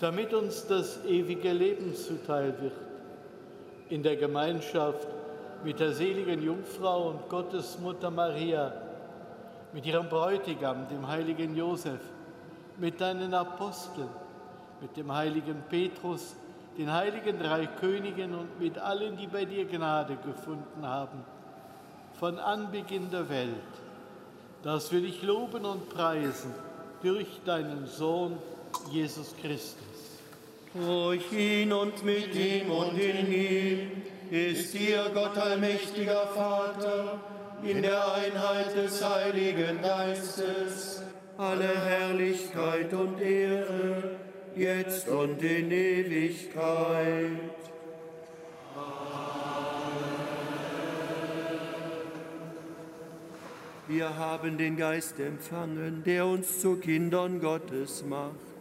damit 0.00 0.34
uns 0.34 0.66
das 0.66 1.04
ewige 1.04 1.52
Leben 1.52 1.94
zuteil 1.94 2.54
wird. 2.60 2.72
In 3.88 4.02
der 4.02 4.16
Gemeinschaft 4.16 5.06
mit 5.64 5.80
der 5.80 5.92
seligen 5.92 6.42
Jungfrau 6.42 7.10
und 7.10 7.28
Gottesmutter 7.28 8.10
Maria, 8.10 8.72
mit 9.72 9.86
ihrem 9.86 10.08
Bräutigam, 10.08 10.88
dem 10.88 11.06
heiligen 11.06 11.56
Josef, 11.56 12.00
mit 12.78 13.00
deinen 13.00 13.32
Aposteln, 13.34 14.08
mit 14.80 14.96
dem 14.96 15.12
heiligen 15.12 15.62
Petrus, 15.68 16.36
den 16.76 16.92
heiligen 16.92 17.38
drei 17.38 17.66
Königen 17.66 18.34
und 18.34 18.60
mit 18.60 18.78
allen, 18.78 19.16
die 19.16 19.26
bei 19.26 19.44
dir 19.44 19.64
Gnade 19.64 20.16
gefunden 20.16 20.86
haben 20.86 21.24
von 22.18 22.38
Anbeginn 22.38 23.10
der 23.10 23.28
Welt, 23.28 23.50
dass 24.62 24.90
wir 24.90 25.00
dich 25.00 25.22
loben 25.22 25.64
und 25.64 25.88
preisen 25.90 26.52
durch 27.02 27.26
deinen 27.44 27.86
Sohn 27.86 28.38
Jesus 28.90 29.34
Christus. 29.40 29.85
Durch 30.78 31.32
ihn 31.32 31.72
und 31.72 32.04
mit 32.04 32.34
ihm 32.34 32.70
und 32.70 32.98
in 32.98 33.32
ihm 33.32 33.90
ist 34.30 34.74
dir 34.74 35.10
Gott 35.14 35.36
allmächtiger 35.38 36.26
Vater, 36.34 37.18
in 37.62 37.80
der 37.80 38.12
Einheit 38.14 38.76
des 38.76 39.02
Heiligen 39.02 39.80
Geistes, 39.80 41.02
alle 41.38 41.68
Herrlichkeit 41.68 42.92
und 42.92 43.20
Ehre, 43.20 44.16
jetzt 44.54 45.08
und 45.08 45.42
in 45.42 45.70
Ewigkeit. 45.70 47.30
Wir 53.88 54.16
haben 54.16 54.58
den 54.58 54.76
Geist 54.76 55.18
empfangen, 55.20 56.02
der 56.04 56.26
uns 56.26 56.60
zu 56.60 56.76
Kindern 56.76 57.40
Gottes 57.40 58.04
macht. 58.04 58.55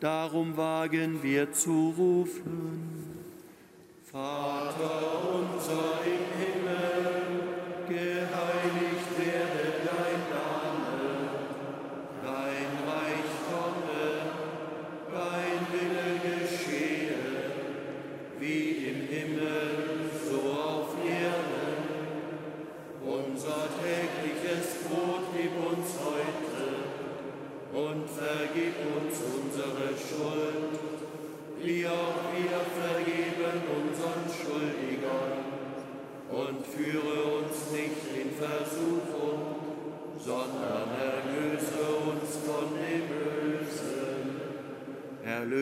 Darum 0.00 0.56
wagen 0.56 1.22
wir 1.22 1.52
zu 1.52 1.94
rufen. 1.96 3.00
Vater 4.10 5.28
unser 5.34 6.00
im 6.06 6.29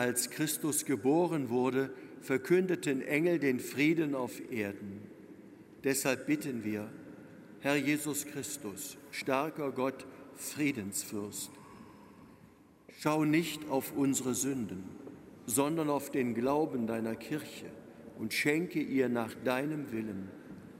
Als 0.00 0.30
Christus 0.30 0.86
geboren 0.86 1.50
wurde, 1.50 1.90
verkündeten 2.22 3.02
Engel 3.02 3.38
den 3.38 3.60
Frieden 3.60 4.14
auf 4.14 4.40
Erden. 4.50 5.02
Deshalb 5.84 6.26
bitten 6.26 6.64
wir, 6.64 6.88
Herr 7.60 7.76
Jesus 7.76 8.24
Christus, 8.24 8.96
starker 9.10 9.72
Gott, 9.72 10.06
Friedensfürst, 10.36 11.50
schau 12.98 13.26
nicht 13.26 13.68
auf 13.68 13.94
unsere 13.94 14.34
Sünden, 14.34 14.84
sondern 15.44 15.90
auf 15.90 16.10
den 16.10 16.34
Glauben 16.34 16.86
deiner 16.86 17.14
Kirche 17.14 17.66
und 18.18 18.32
schenke 18.32 18.80
ihr 18.80 19.10
nach 19.10 19.34
deinem 19.44 19.92
Willen 19.92 20.30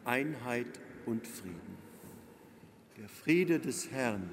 Einheit 0.06 0.80
und 1.04 1.26
Frieden. 1.26 1.76
Der 2.96 3.10
Friede 3.10 3.58
des 3.58 3.90
Herrn 3.90 4.30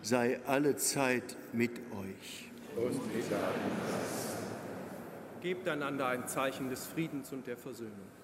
sei 0.00 0.40
alle 0.46 0.76
Zeit 0.76 1.36
mit 1.52 1.72
euch. 1.90 2.51
Gebt 5.40 5.68
einander 5.68 6.06
ein 6.06 6.28
Zeichen 6.28 6.70
des 6.70 6.86
Friedens 6.86 7.32
und 7.32 7.46
der 7.46 7.56
Versöhnung. 7.56 8.21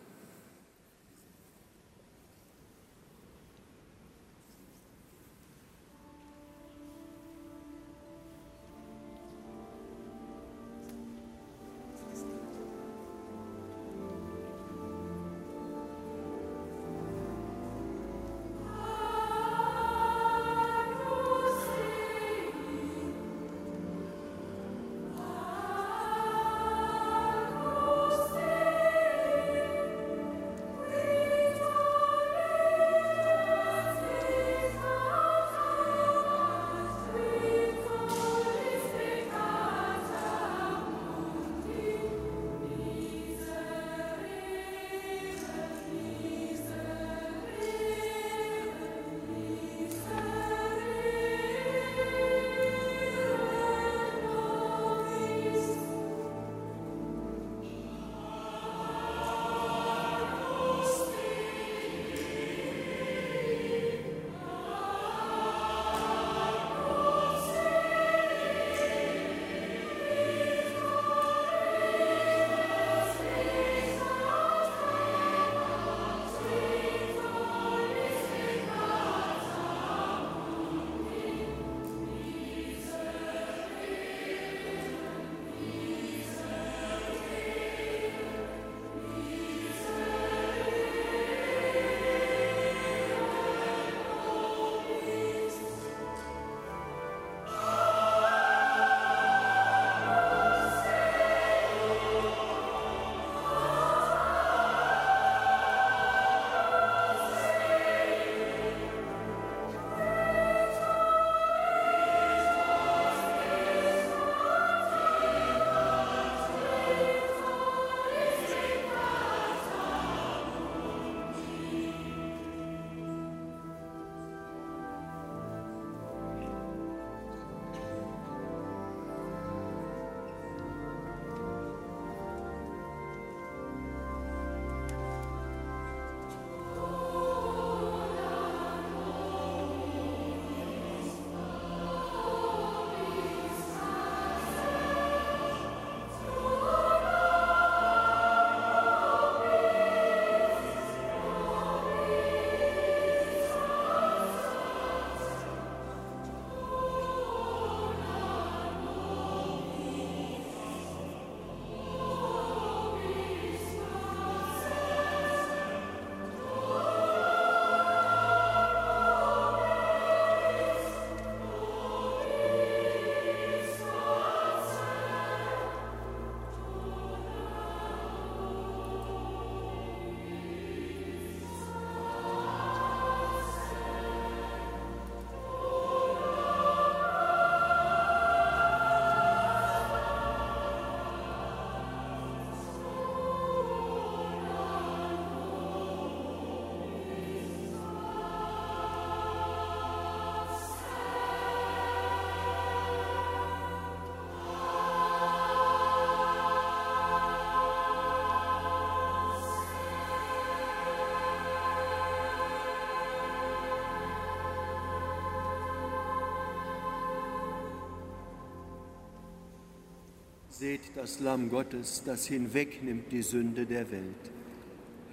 Seht 220.58 220.80
das 220.96 221.20
Lamm 221.20 221.50
Gottes, 221.50 222.02
das 222.04 222.26
hinwegnimmt 222.26 223.12
die 223.12 223.22
Sünde 223.22 223.64
der 223.64 223.88
Welt. 223.92 224.32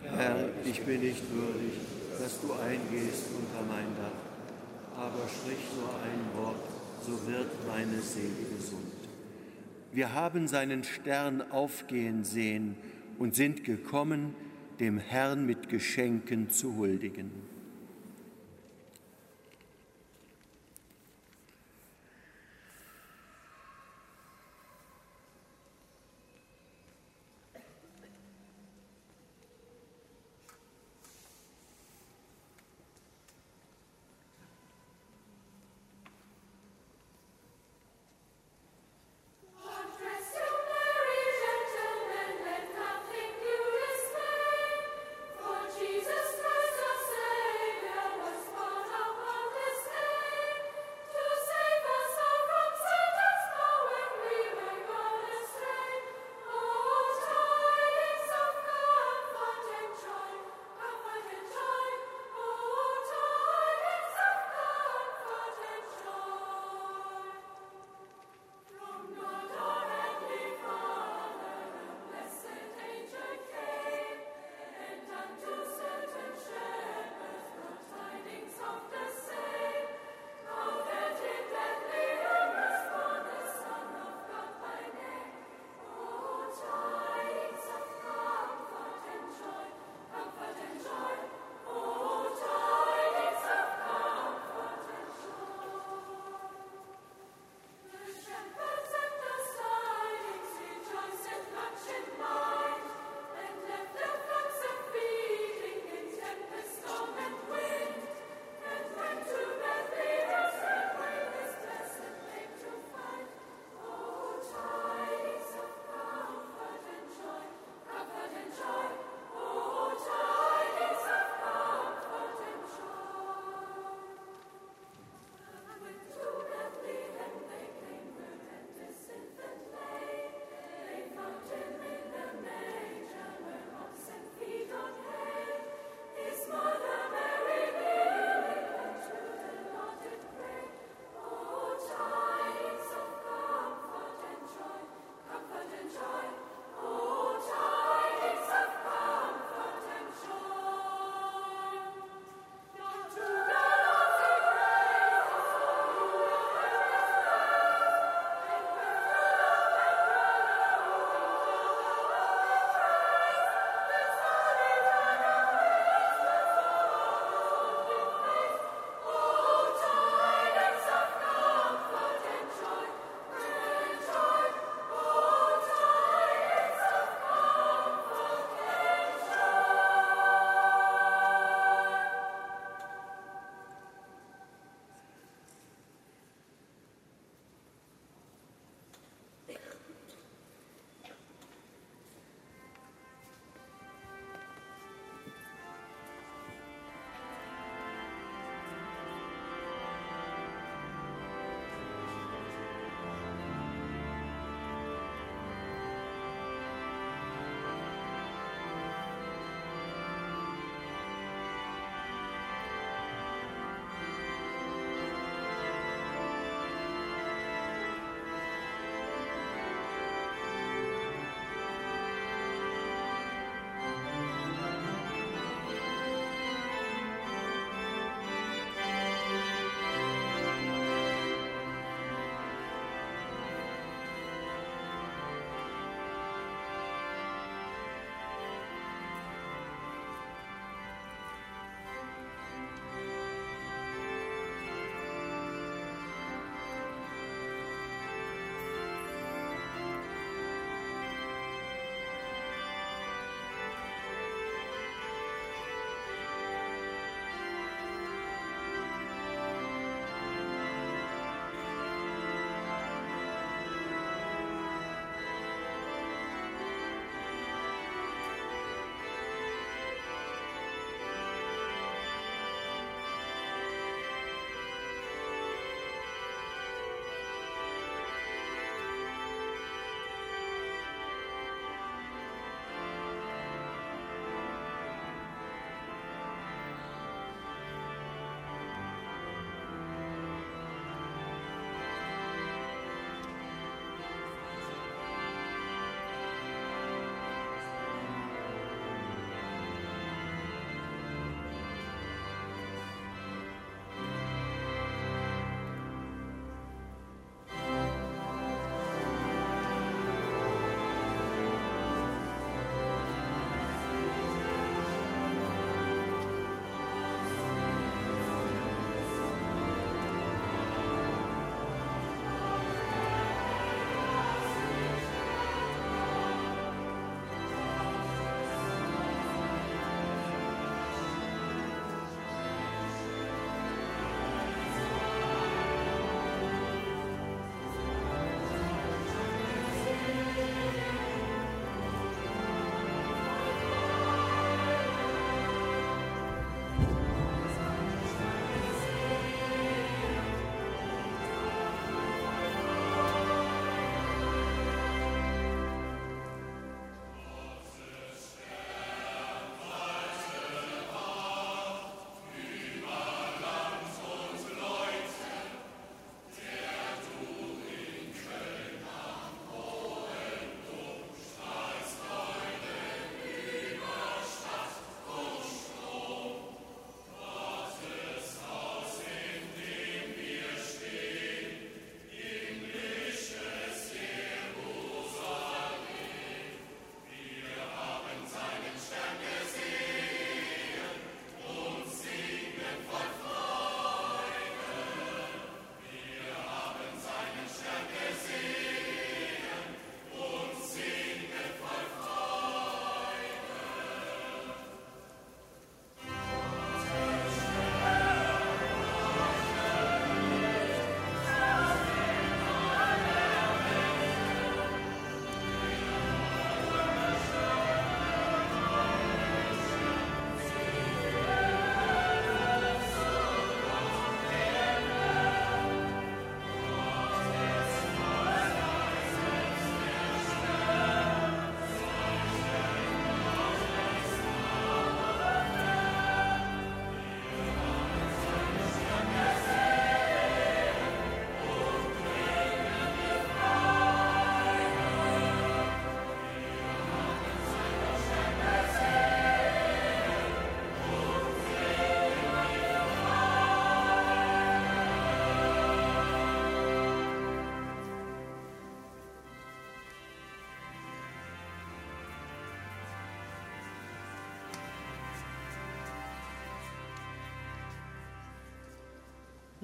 Herr, 0.01 0.49
ich 0.65 0.81
bin 0.81 1.01
nicht 1.01 1.21
würdig, 1.31 1.73
dass 2.19 2.41
du 2.41 2.51
eingehst 2.53 3.25
unter 3.29 3.63
mein 3.67 3.85
Dach, 3.95 4.97
aber 4.97 5.29
sprich 5.29 5.63
nur 5.77 5.89
ein 6.01 6.43
Wort, 6.43 6.67
so 7.05 7.11
wird 7.31 7.51
meine 7.67 8.01
Seele 8.01 8.57
gesund. 8.57 8.91
Wir 9.93 10.15
haben 10.15 10.47
seinen 10.47 10.83
Stern 10.83 11.43
aufgehen 11.51 12.23
sehen 12.23 12.75
und 13.19 13.35
sind 13.35 13.63
gekommen, 13.63 14.33
dem 14.79 14.97
Herrn 14.97 15.45
mit 15.45 15.69
Geschenken 15.69 16.49
zu 16.49 16.75
huldigen. 16.75 17.29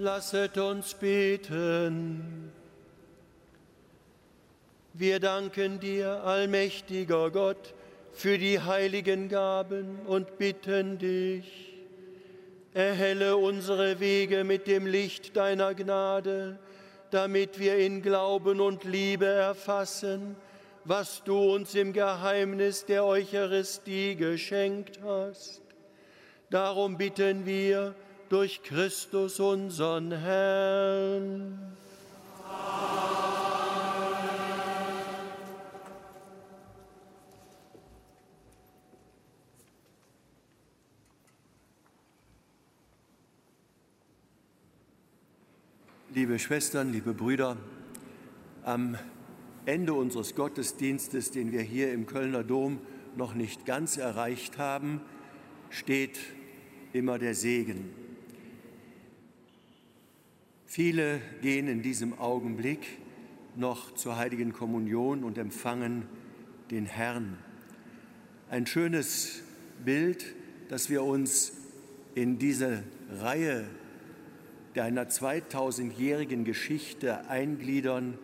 Lasset 0.01 0.57
uns 0.57 0.95
beten. 0.95 2.51
Wir 4.93 5.19
danken 5.19 5.79
dir, 5.79 6.23
allmächtiger 6.23 7.29
Gott, 7.29 7.75
für 8.11 8.39
die 8.39 8.59
heiligen 8.59 9.29
Gaben 9.29 9.99
und 10.07 10.39
bitten 10.39 10.97
dich, 10.97 11.77
erhelle 12.73 13.37
unsere 13.37 13.99
Wege 13.99 14.43
mit 14.43 14.65
dem 14.65 14.87
Licht 14.87 15.37
deiner 15.37 15.75
Gnade, 15.75 16.57
damit 17.11 17.59
wir 17.59 17.77
in 17.77 18.01
Glauben 18.01 18.59
und 18.59 18.85
Liebe 18.85 19.27
erfassen, 19.27 20.35
was 20.83 21.23
du 21.25 21.53
uns 21.53 21.75
im 21.75 21.93
Geheimnis 21.93 22.85
der 22.85 23.05
Eucharistie 23.05 24.15
geschenkt 24.15 24.99
hast. 25.03 25.61
Darum 26.49 26.97
bitten 26.97 27.45
wir, 27.45 27.93
durch 28.31 28.63
Christus 28.63 29.41
unseren 29.41 30.13
Herrn. 30.13 31.59
Liebe 46.13 46.39
Schwestern, 46.39 46.93
liebe 46.93 47.13
Brüder, 47.13 47.57
am 48.63 48.97
Ende 49.65 49.93
unseres 49.93 50.35
Gottesdienstes, 50.35 51.31
den 51.31 51.51
wir 51.51 51.63
hier 51.63 51.91
im 51.91 52.05
Kölner 52.05 52.45
Dom 52.45 52.79
noch 53.17 53.33
nicht 53.33 53.65
ganz 53.65 53.97
erreicht 53.97 54.57
haben, 54.57 55.01
steht 55.69 56.17
immer 56.93 57.19
der 57.19 57.35
Segen. 57.35 58.00
Viele 60.73 61.19
gehen 61.41 61.67
in 61.67 61.81
diesem 61.81 62.17
Augenblick 62.17 62.87
noch 63.57 63.93
zur 63.95 64.15
heiligen 64.15 64.53
Kommunion 64.53 65.25
und 65.25 65.37
empfangen 65.37 66.05
den 66.69 66.85
Herrn. 66.85 67.37
Ein 68.49 68.65
schönes 68.65 69.43
Bild, 69.83 70.23
das 70.69 70.89
wir 70.89 71.03
uns 71.03 71.51
in 72.15 72.39
diese 72.39 72.83
Reihe 73.19 73.65
deiner 74.73 75.09
2000-jährigen 75.09 76.45
Geschichte 76.45 77.27
eingliedern 77.27 78.17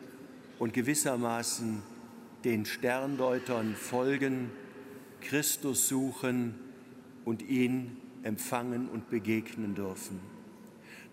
und 0.57 0.74
gewissermaßen 0.74 1.82
den 2.45 2.65
Sterndeutern 2.65 3.76
folgen, 3.76 4.52
Christus 5.19 5.90
suchen 5.90 6.56
und 7.26 7.41
ihn 7.41 7.98
empfangen 8.24 8.88
und 8.88 9.10
begegnen 9.10 9.76
dürfen. 9.76 10.36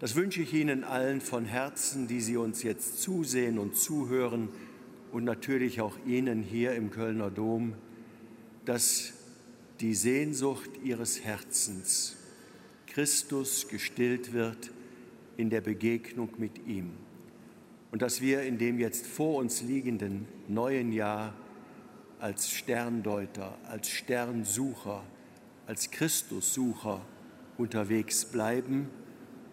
Das 0.00 0.16
wünsche 0.16 0.42
ich 0.42 0.52
Ihnen 0.52 0.82
allen 0.82 1.20
von 1.20 1.44
Herzen, 1.44 2.08
die 2.08 2.20
Sie 2.20 2.36
uns 2.36 2.62
jetzt 2.62 3.00
zusehen 3.00 3.58
und 3.58 3.76
zuhören 3.76 4.48
und 5.12 5.24
natürlich 5.24 5.80
auch 5.80 5.96
Ihnen 6.04 6.42
hier 6.42 6.74
im 6.74 6.90
Kölner 6.90 7.30
Dom, 7.30 7.74
dass 8.64 9.12
die 9.80 9.94
Sehnsucht 9.94 10.70
Ihres 10.82 11.24
Herzens 11.24 12.16
Christus 12.88 13.68
gestillt 13.68 14.32
wird 14.32 14.70
in 15.36 15.50
der 15.50 15.60
Begegnung 15.60 16.30
mit 16.38 16.66
ihm. 16.66 16.92
Und 17.92 18.02
dass 18.02 18.20
wir 18.20 18.42
in 18.42 18.58
dem 18.58 18.78
jetzt 18.80 19.06
vor 19.06 19.36
uns 19.36 19.62
liegenden 19.62 20.26
neuen 20.48 20.92
Jahr 20.92 21.34
als 22.18 22.50
Sterndeuter, 22.50 23.56
als 23.68 23.88
Sternsucher, 23.88 25.04
als 25.66 25.90
Christussucher 25.90 27.04
unterwegs 27.58 28.24
bleiben 28.24 28.88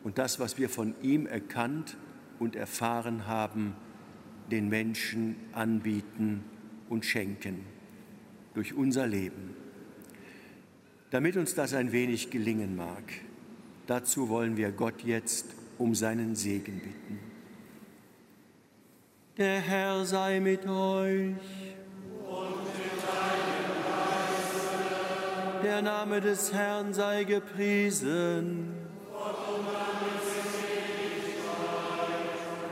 und 0.03 0.17
das, 0.17 0.39
was 0.39 0.57
wir 0.57 0.69
von 0.69 0.95
ihm 1.01 1.25
erkannt 1.25 1.97
und 2.39 2.55
erfahren 2.55 3.27
haben, 3.27 3.75
den 4.49 4.67
Menschen 4.69 5.35
anbieten 5.53 6.43
und 6.89 7.05
schenken 7.05 7.65
durch 8.53 8.73
unser 8.73 9.07
Leben. 9.07 9.55
Damit 11.11 11.37
uns 11.37 11.55
das 11.55 11.73
ein 11.73 11.91
wenig 11.91 12.29
gelingen 12.29 12.75
mag, 12.75 13.03
dazu 13.87 14.29
wollen 14.29 14.57
wir 14.57 14.71
Gott 14.71 15.03
jetzt 15.03 15.45
um 15.77 15.93
seinen 15.95 16.35
Segen 16.35 16.79
bitten. 16.79 17.19
Der 19.37 19.59
Herr 19.59 20.05
sei 20.05 20.39
mit 20.39 20.65
euch. 20.67 21.31
Und 21.31 21.37
mit 21.37 22.97
deinem 23.07 23.77
Geiste. 23.87 25.63
Der 25.63 25.81
Name 25.81 26.21
des 26.21 26.53
Herrn 26.53 26.93
sei 26.93 27.23
gepriesen. 27.23 28.80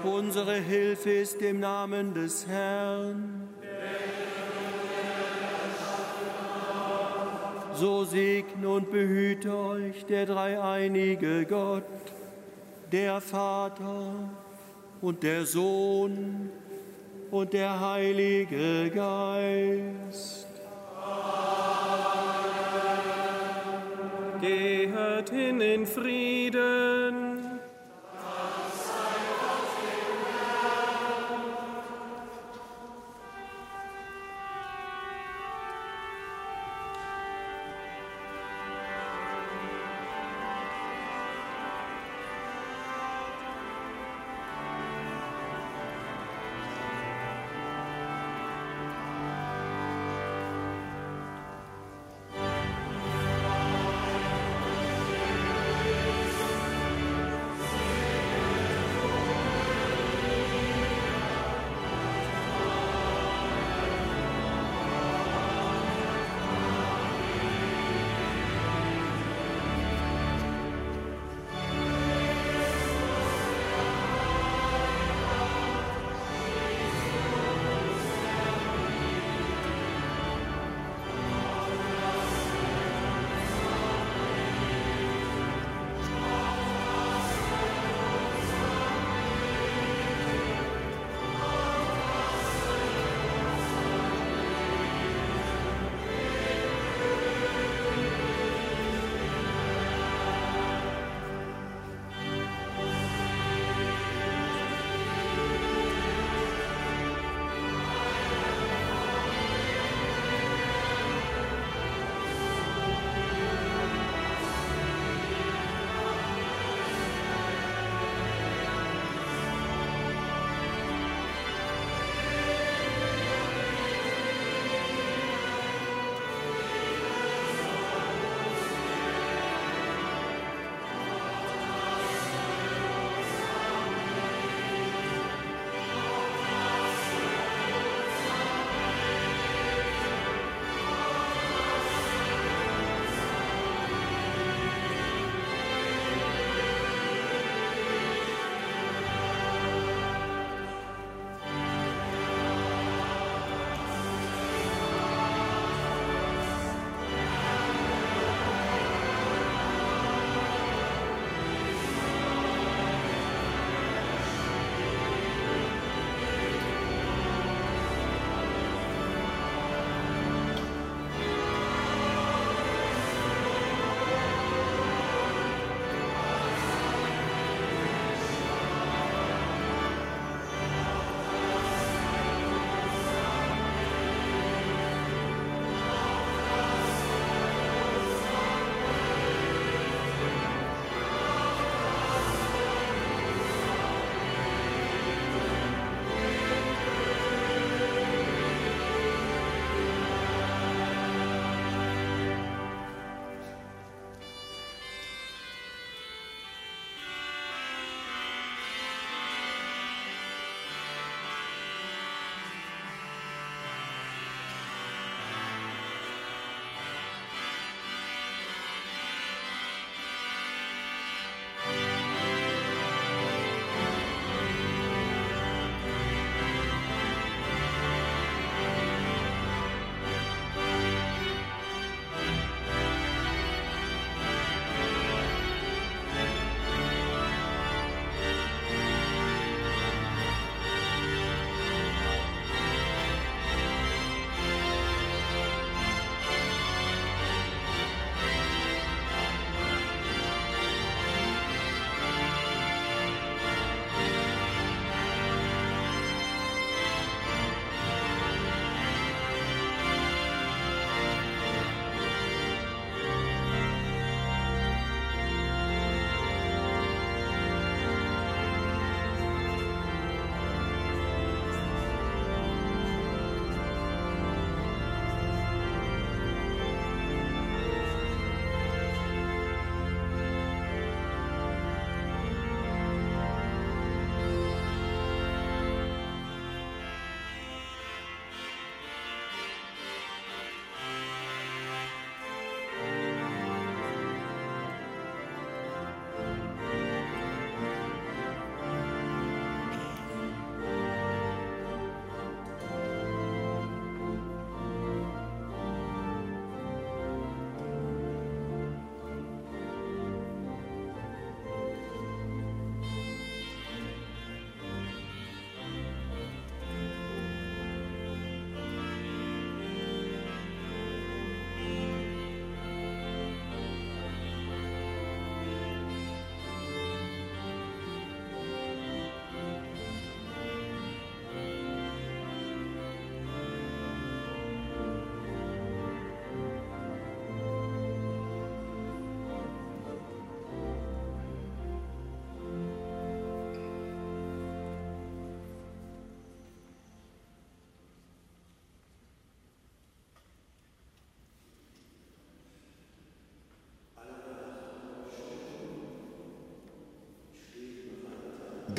Unsere 0.03 0.55
Hilfe 0.55 1.11
ist 1.11 1.41
im 1.41 1.59
Namen 1.59 2.13
des 2.13 2.47
Herrn. 2.47 3.49
So 7.73 8.05
segne 8.05 8.69
und 8.69 8.91
behüte 8.91 9.53
euch 9.55 10.05
der 10.05 10.25
dreieinige 10.25 11.45
Gott, 11.45 11.83
der 12.91 13.19
Vater 13.19 14.29
und 15.01 15.23
der 15.23 15.45
Sohn 15.45 16.49
und 17.31 17.53
der 17.53 17.79
Heilige 17.79 18.89
Geist. 18.89 20.47
Gehet 24.41 25.29
hin 25.29 25.61
in 25.61 25.85
Frieden. 25.85 27.38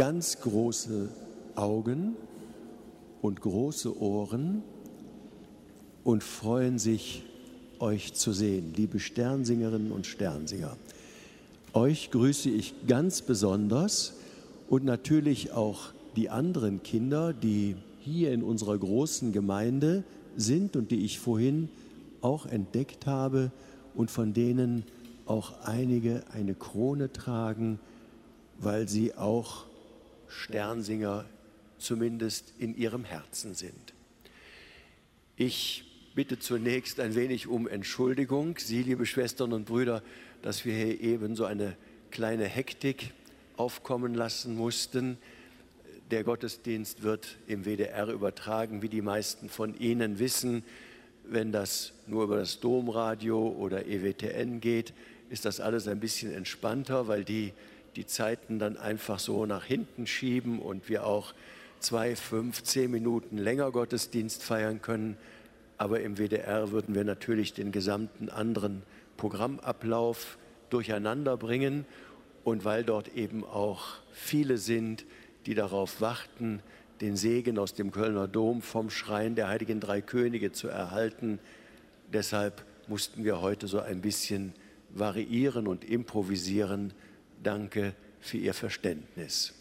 Ganz 0.00 0.40
große 0.40 1.10
Augen 1.56 2.16
und 3.20 3.42
große 3.42 4.00
Ohren 4.00 4.62
und 6.04 6.24
freuen 6.24 6.78
sich, 6.78 7.22
euch 7.80 8.14
zu 8.14 8.32
sehen, 8.32 8.72
liebe 8.74 8.98
Sternsingerinnen 8.98 9.92
und 9.92 10.06
Sternsinger. 10.06 10.74
Euch 11.74 12.10
grüße 12.10 12.48
ich 12.48 12.86
ganz 12.86 13.20
besonders 13.20 14.14
und 14.70 14.86
natürlich 14.86 15.52
auch 15.52 15.90
die 16.16 16.30
anderen 16.30 16.82
Kinder, 16.82 17.34
die 17.34 17.76
hier 17.98 18.32
in 18.32 18.42
unserer 18.42 18.78
großen 18.78 19.32
Gemeinde 19.32 20.02
sind 20.34 20.76
und 20.76 20.90
die 20.92 21.04
ich 21.04 21.18
vorhin 21.18 21.68
auch 22.22 22.46
entdeckt 22.46 23.04
habe 23.04 23.50
und 23.94 24.10
von 24.10 24.32
denen 24.32 24.82
auch 25.26 25.60
einige 25.66 26.22
eine 26.32 26.54
Krone 26.54 27.12
tragen, 27.12 27.78
weil 28.60 28.88
sie 28.88 29.14
auch 29.14 29.66
Sternsinger 30.30 31.26
zumindest 31.78 32.52
in 32.58 32.76
ihrem 32.76 33.04
Herzen 33.04 33.54
sind. 33.54 33.94
Ich 35.36 35.84
bitte 36.14 36.38
zunächst 36.38 37.00
ein 37.00 37.14
wenig 37.14 37.46
um 37.46 37.66
Entschuldigung, 37.66 38.56
Sie, 38.58 38.82
liebe 38.82 39.06
Schwestern 39.06 39.52
und 39.52 39.66
Brüder, 39.66 40.02
dass 40.42 40.64
wir 40.64 40.74
hier 40.74 41.00
eben 41.00 41.36
so 41.36 41.44
eine 41.44 41.76
kleine 42.10 42.44
Hektik 42.44 43.12
aufkommen 43.56 44.14
lassen 44.14 44.56
mussten. 44.56 45.18
Der 46.10 46.24
Gottesdienst 46.24 47.02
wird 47.02 47.38
im 47.46 47.64
WDR 47.64 48.08
übertragen, 48.08 48.82
wie 48.82 48.88
die 48.88 49.02
meisten 49.02 49.48
von 49.48 49.78
Ihnen 49.78 50.18
wissen. 50.18 50.64
Wenn 51.24 51.52
das 51.52 51.92
nur 52.06 52.24
über 52.24 52.38
das 52.38 52.58
Domradio 52.58 53.48
oder 53.48 53.86
EWTN 53.86 54.60
geht, 54.60 54.92
ist 55.28 55.44
das 55.44 55.60
alles 55.60 55.86
ein 55.86 56.00
bisschen 56.00 56.32
entspannter, 56.32 57.06
weil 57.06 57.24
die 57.24 57.52
die 57.96 58.06
Zeiten 58.06 58.58
dann 58.58 58.76
einfach 58.76 59.18
so 59.18 59.46
nach 59.46 59.64
hinten 59.64 60.06
schieben 60.06 60.60
und 60.60 60.88
wir 60.88 61.06
auch 61.06 61.34
zwei, 61.80 62.14
fünf, 62.16 62.62
zehn 62.62 62.90
Minuten 62.90 63.38
länger 63.38 63.70
Gottesdienst 63.70 64.42
feiern 64.42 64.82
können. 64.82 65.16
Aber 65.78 66.00
im 66.00 66.18
WDR 66.18 66.72
würden 66.72 66.94
wir 66.94 67.04
natürlich 67.04 67.54
den 67.54 67.72
gesamten 67.72 68.28
anderen 68.28 68.82
Programmablauf 69.16 70.38
durcheinander 70.68 71.36
bringen. 71.36 71.86
Und 72.44 72.64
weil 72.64 72.84
dort 72.84 73.14
eben 73.14 73.44
auch 73.44 73.86
viele 74.12 74.56
sind, 74.58 75.04
die 75.46 75.54
darauf 75.54 76.00
warten, 76.00 76.62
den 77.00 77.16
Segen 77.16 77.58
aus 77.58 77.74
dem 77.74 77.92
Kölner 77.92 78.28
Dom 78.28 78.62
vom 78.62 78.90
Schrein 78.90 79.34
der 79.34 79.48
Heiligen 79.48 79.80
Drei 79.80 80.00
Könige 80.00 80.52
zu 80.52 80.68
erhalten, 80.68 81.38
deshalb 82.12 82.64
mussten 82.88 83.24
wir 83.24 83.40
heute 83.40 83.68
so 83.68 83.80
ein 83.80 84.00
bisschen 84.00 84.52
variieren 84.90 85.66
und 85.66 85.84
improvisieren. 85.84 86.92
Danke 87.42 87.94
für 88.20 88.36
Ihr 88.36 88.54
Verständnis. 88.54 89.54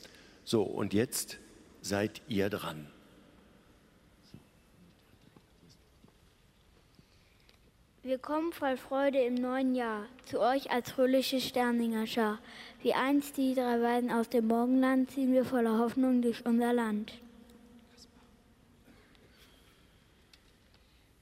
So, 0.44 0.64
und 0.64 0.94
jetzt 0.94 1.38
seid 1.82 2.22
ihr 2.28 2.50
dran. 2.50 2.88
Wir 8.02 8.18
kommen 8.18 8.52
voll 8.54 8.78
Freude 8.78 9.20
im 9.20 9.36
neuen 9.36 9.76
Jahr 9.76 10.08
zu 10.26 10.40
euch 10.40 10.72
als 10.72 10.90
fröhliche 10.92 11.40
Sterninger 11.40 12.08
Schar. 12.08 12.40
Wie 12.82 12.94
einst 12.94 13.38
die 13.38 13.54
drei 13.54 13.82
Weisen 13.82 14.10
aus 14.12 14.30
dem 14.30 14.48
Morgenland 14.48 15.12
ziehen 15.12 15.34
wir 15.34 15.46
voller 15.46 15.78
Hoffnung 15.78 16.22
durch 16.22 16.46
unser 16.46 16.74
Land. 16.74 17.14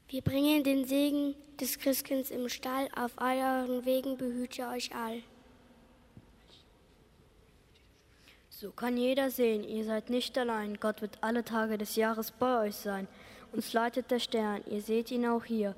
Wir 0.08 0.22
bringen 0.22 0.64
den 0.64 0.86
Segen 0.86 1.36
des 1.60 1.80
Christkinds 1.80 2.32
im 2.32 2.48
Stall, 2.48 2.88
auf 2.96 3.12
euren 3.18 3.84
Wegen 3.84 4.16
behüte 4.16 4.68
euch 4.70 4.96
all. 4.96 5.22
So 8.60 8.72
kann 8.72 8.98
jeder 8.98 9.30
sehen, 9.30 9.64
ihr 9.64 9.86
seid 9.86 10.10
nicht 10.10 10.36
allein. 10.36 10.80
Gott 10.80 11.04
wird 11.04 11.20
alle 11.22 11.44
Tage 11.44 11.78
des 11.78 11.96
Jahres 11.96 12.32
bei 12.32 12.66
euch 12.66 12.76
sein. 12.76 13.08
Uns 13.52 13.72
leitet 13.72 14.10
der 14.10 14.18
Stern, 14.18 14.64
ihr 14.66 14.82
seht 14.82 15.12
ihn 15.12 15.28
auch 15.28 15.46
hier. 15.46 15.76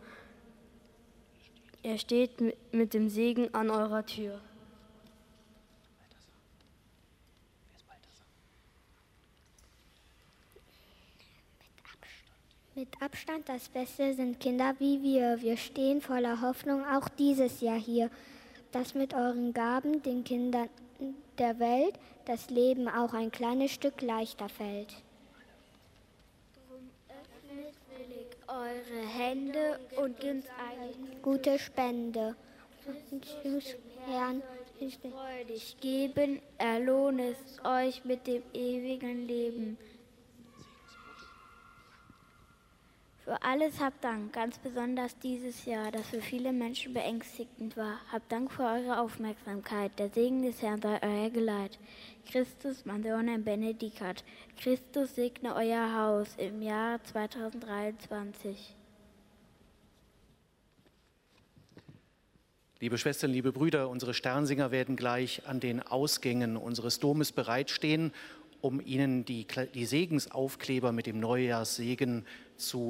Er 1.84 1.98
steht 1.98 2.40
mit 2.72 2.94
dem 2.94 3.10
Segen 3.10 3.54
an 3.54 3.70
eurer 3.70 4.06
Tür. 4.06 4.40
Mit 12.76 13.02
Abstand 13.02 13.50
das 13.50 13.68
Beste 13.68 14.14
sind 14.14 14.40
Kinder 14.40 14.74
wie 14.80 15.04
wir. 15.04 15.42
Wir 15.42 15.58
stehen 15.58 16.00
voller 16.00 16.40
Hoffnung 16.40 16.86
auch 16.86 17.10
dieses 17.10 17.60
Jahr 17.60 17.78
hier, 17.78 18.10
dass 18.72 18.94
mit 18.94 19.14
euren 19.14 19.52
Gaben 19.52 20.02
den 20.02 20.24
Kindern 20.24 20.70
der 21.38 21.60
Welt 21.60 21.96
das 22.26 22.50
Leben 22.50 22.88
auch 22.88 23.14
ein 23.14 23.32
kleines 23.32 23.72
Stück 23.72 24.02
leichter 24.02 24.50
fällt. 24.50 24.96
Drum 26.54 26.90
öffnet 27.10 27.76
willig 27.98 28.28
eure 28.48 29.08
Hände 29.08 29.80
und 29.98 30.20
gebt 30.20 30.48
eine 30.50 31.18
gute 31.22 31.58
Spende. 31.58 32.36
Und 33.12 33.26
Herrn 34.06 34.42
freudig 34.80 35.76
geben, 35.82 36.40
erlohnt 36.58 37.20
es 37.20 37.66
euch 37.66 38.06
mit 38.06 38.28
dem 38.28 38.44
ewigen 38.54 39.28
Leben. 39.28 39.78
Für 43.30 43.44
alles 43.44 43.80
habt 43.80 44.04
Dank, 44.04 44.34
ganz 44.34 44.58
besonders 44.58 45.16
dieses 45.20 45.66
Jahr, 45.66 45.92
das 45.92 46.08
für 46.08 46.20
viele 46.20 46.52
Menschen 46.52 46.96
beängstigend 46.96 47.78
war. 47.78 48.00
Habt 48.12 48.32
Dank 48.32 48.52
für 48.52 48.64
eure 48.64 49.00
Aufmerksamkeit. 49.00 49.92
Der 50.00 50.10
Segen 50.10 50.42
des 50.42 50.64
Herrn 50.64 50.82
sei 50.82 51.00
euer 51.04 51.30
Geleit. 51.30 51.78
Christus 52.28 52.86
Madonna 52.86 53.38
Benedicat. 53.38 54.24
Christus 54.60 55.14
segne 55.14 55.54
euer 55.54 55.94
Haus 55.96 56.30
im 56.38 56.64
Jahr 56.64 57.04
2023. 57.04 58.76
Liebe 62.80 62.98
Schwestern, 62.98 63.30
liebe 63.30 63.52
Brüder, 63.52 63.90
unsere 63.90 64.16
Sternsinger 64.16 64.72
werden 64.72 64.96
gleich 64.96 65.46
an 65.46 65.60
den 65.60 65.84
Ausgängen 65.84 66.58
unseres 66.58 67.00
Domes 67.00 67.32
bereitstehen, 67.32 68.12
um 68.62 68.82
Ihnen 68.82 69.24
die, 69.24 69.46
die 69.76 69.86
Segensaufkleber 69.86 70.92
mit 70.92 71.06
dem 71.06 71.20
Neujahrssegen 71.20 72.26
zu 72.26 72.49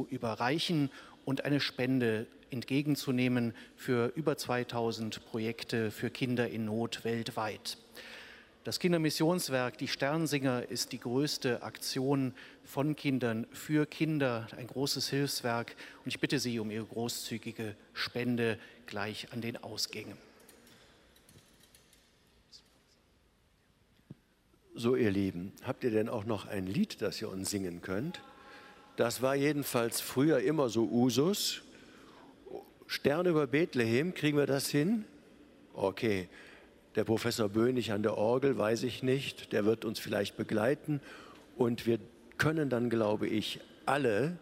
überreichen 0.09 0.89
und 1.25 1.45
eine 1.45 1.59
Spende 1.59 2.27
entgegenzunehmen 2.51 3.53
für 3.75 4.11
über 4.15 4.37
2000 4.37 5.25
Projekte 5.25 5.91
für 5.91 6.09
Kinder 6.09 6.49
in 6.49 6.65
Not 6.65 7.03
weltweit. 7.03 7.77
Das 8.63 8.79
Kindermissionswerk 8.79 9.77
Die 9.77 9.87
Sternsinger 9.87 10.69
ist 10.69 10.91
die 10.91 10.99
größte 10.99 11.63
Aktion 11.63 12.33
von 12.65 12.95
Kindern 12.95 13.47
für 13.51 13.85
Kinder, 13.85 14.47
ein 14.57 14.67
großes 14.67 15.09
Hilfswerk. 15.09 15.75
Und 16.03 16.09
ich 16.09 16.19
bitte 16.19 16.39
Sie 16.39 16.59
um 16.59 16.69
Ihre 16.69 16.85
großzügige 16.85 17.75
Spende 17.93 18.59
gleich 18.85 19.31
an 19.31 19.41
den 19.41 19.57
Ausgängen. 19.57 20.17
So, 24.75 24.95
ihr 24.95 25.11
Lieben, 25.11 25.51
habt 25.63 25.83
ihr 25.83 25.91
denn 25.91 26.07
auch 26.07 26.25
noch 26.25 26.45
ein 26.45 26.67
Lied, 26.67 27.01
das 27.01 27.21
ihr 27.21 27.29
uns 27.29 27.49
singen 27.49 27.81
könnt? 27.81 28.21
Das 28.99 29.21
war 29.21 29.33
jedenfalls 29.33 30.01
früher 30.01 30.41
immer 30.41 30.67
so 30.67 30.83
Usus. 30.83 31.61
Stern 32.85 33.27
über 33.27 33.47
Bethlehem, 33.47 34.13
kriegen 34.13 34.37
wir 34.37 34.45
das 34.45 34.69
hin? 34.69 35.05
Okay. 35.73 36.27
Der 36.95 37.05
Professor 37.05 37.47
Böhnig 37.47 37.93
an 37.93 38.03
der 38.03 38.17
Orgel, 38.17 38.57
weiß 38.57 38.83
ich 38.83 39.01
nicht, 39.01 39.53
der 39.53 39.63
wird 39.63 39.85
uns 39.85 39.99
vielleicht 39.99 40.35
begleiten. 40.35 40.99
Und 41.55 41.85
wir 41.85 41.97
können 42.37 42.69
dann, 42.69 42.89
glaube 42.89 43.29
ich, 43.29 43.61
alle 43.85 44.37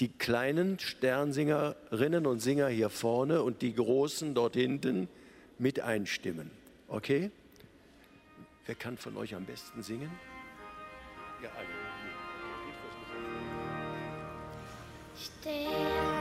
die 0.00 0.08
kleinen 0.08 0.78
Sternsingerinnen 0.78 2.26
und 2.26 2.40
Singer 2.40 2.68
hier 2.68 2.88
vorne 2.88 3.42
und 3.42 3.60
die 3.60 3.74
großen 3.74 4.34
dort 4.34 4.54
hinten 4.54 5.08
mit 5.58 5.80
einstimmen. 5.80 6.50
Okay? 6.88 7.30
Wer 8.64 8.74
kann 8.74 8.96
von 8.96 9.18
euch 9.18 9.34
am 9.34 9.44
besten 9.44 9.82
singen? 9.82 10.10
Ja, 11.42 11.50
alle. 11.58 11.73
Stern 15.16 15.68
über 15.68 16.13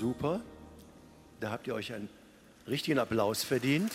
Super. 0.00 0.40
Da 1.40 1.50
habt 1.50 1.66
ihr 1.66 1.74
euch 1.74 1.92
einen 1.92 2.08
richtigen 2.66 2.98
Applaus 2.98 3.44
verdient. 3.44 3.92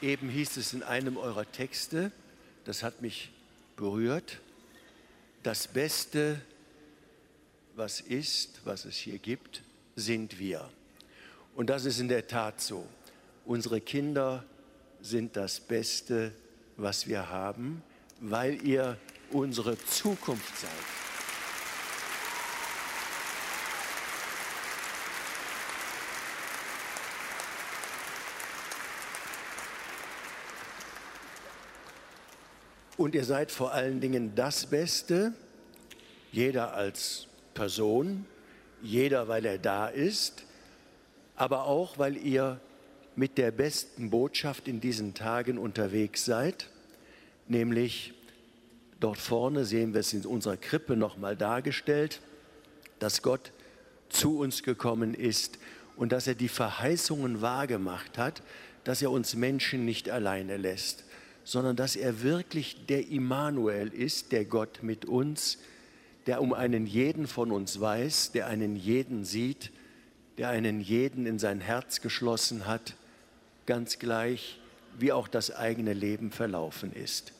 Eben 0.00 0.30
hieß 0.30 0.56
es 0.56 0.72
in 0.72 0.82
einem 0.82 1.18
eurer 1.18 1.44
Texte, 1.52 2.10
das 2.64 2.82
hat 2.82 3.02
mich 3.02 3.30
berührt, 3.76 4.40
das 5.42 5.68
Beste, 5.68 6.40
was 7.76 8.00
ist, 8.00 8.62
was 8.64 8.86
es 8.86 8.96
hier 8.96 9.18
gibt, 9.18 9.60
sind 9.96 10.38
wir. 10.38 10.66
Und 11.54 11.68
das 11.68 11.84
ist 11.84 12.00
in 12.00 12.08
der 12.08 12.26
Tat 12.26 12.62
so. 12.62 12.88
Unsere 13.48 13.80
Kinder 13.80 14.44
sind 15.00 15.34
das 15.34 15.58
Beste, 15.58 16.32
was 16.76 17.08
wir 17.08 17.30
haben, 17.30 17.82
weil 18.20 18.62
ihr 18.62 18.98
unsere 19.30 19.78
Zukunft 19.86 20.54
seid. 20.58 20.70
Und 32.98 33.14
ihr 33.14 33.24
seid 33.24 33.50
vor 33.50 33.72
allen 33.72 34.02
Dingen 34.02 34.34
das 34.34 34.66
Beste, 34.66 35.32
jeder 36.32 36.74
als 36.74 37.28
Person, 37.54 38.26
jeder, 38.82 39.26
weil 39.26 39.46
er 39.46 39.56
da 39.56 39.88
ist, 39.88 40.44
aber 41.34 41.64
auch, 41.64 41.96
weil 41.96 42.18
ihr 42.18 42.60
mit 43.18 43.36
der 43.36 43.50
besten 43.50 44.10
Botschaft 44.10 44.68
in 44.68 44.80
diesen 44.80 45.14
Tagen 45.14 45.58
unterwegs 45.58 46.24
seid, 46.24 46.70
nämlich 47.48 48.14
dort 49.00 49.18
vorne 49.18 49.64
sehen 49.64 49.92
wir 49.92 50.00
es 50.00 50.12
in 50.12 50.24
unserer 50.24 50.56
Krippe 50.56 50.96
nochmal 50.96 51.36
dargestellt, 51.36 52.20
dass 52.98 53.22
Gott 53.22 53.52
zu 54.08 54.38
uns 54.38 54.62
gekommen 54.62 55.14
ist 55.14 55.58
und 55.96 56.12
dass 56.12 56.26
er 56.26 56.34
die 56.34 56.48
Verheißungen 56.48 57.42
wahrgemacht 57.42 58.16
hat, 58.18 58.42
dass 58.84 59.02
er 59.02 59.10
uns 59.10 59.34
Menschen 59.34 59.84
nicht 59.84 60.08
alleine 60.08 60.56
lässt 60.56 61.04
sondern 61.48 61.76
dass 61.76 61.96
er 61.96 62.22
wirklich 62.22 62.84
der 62.90 63.08
Immanuel 63.08 63.88
ist, 63.88 64.32
der 64.32 64.44
Gott 64.44 64.80
mit 64.82 65.06
uns, 65.06 65.56
der 66.26 66.42
um 66.42 66.52
einen 66.52 66.86
jeden 66.86 67.26
von 67.26 67.52
uns 67.52 67.80
weiß, 67.80 68.32
der 68.32 68.48
einen 68.48 68.76
jeden 68.76 69.24
sieht, 69.24 69.72
der 70.36 70.50
einen 70.50 70.82
jeden 70.82 71.24
in 71.24 71.38
sein 71.38 71.62
Herz 71.62 72.02
geschlossen 72.02 72.66
hat, 72.66 72.96
ganz 73.68 74.00
gleich, 74.00 74.58
wie 74.98 75.12
auch 75.12 75.28
das 75.28 75.54
eigene 75.54 75.92
Leben 75.92 76.32
verlaufen 76.32 76.92
ist. 76.92 77.32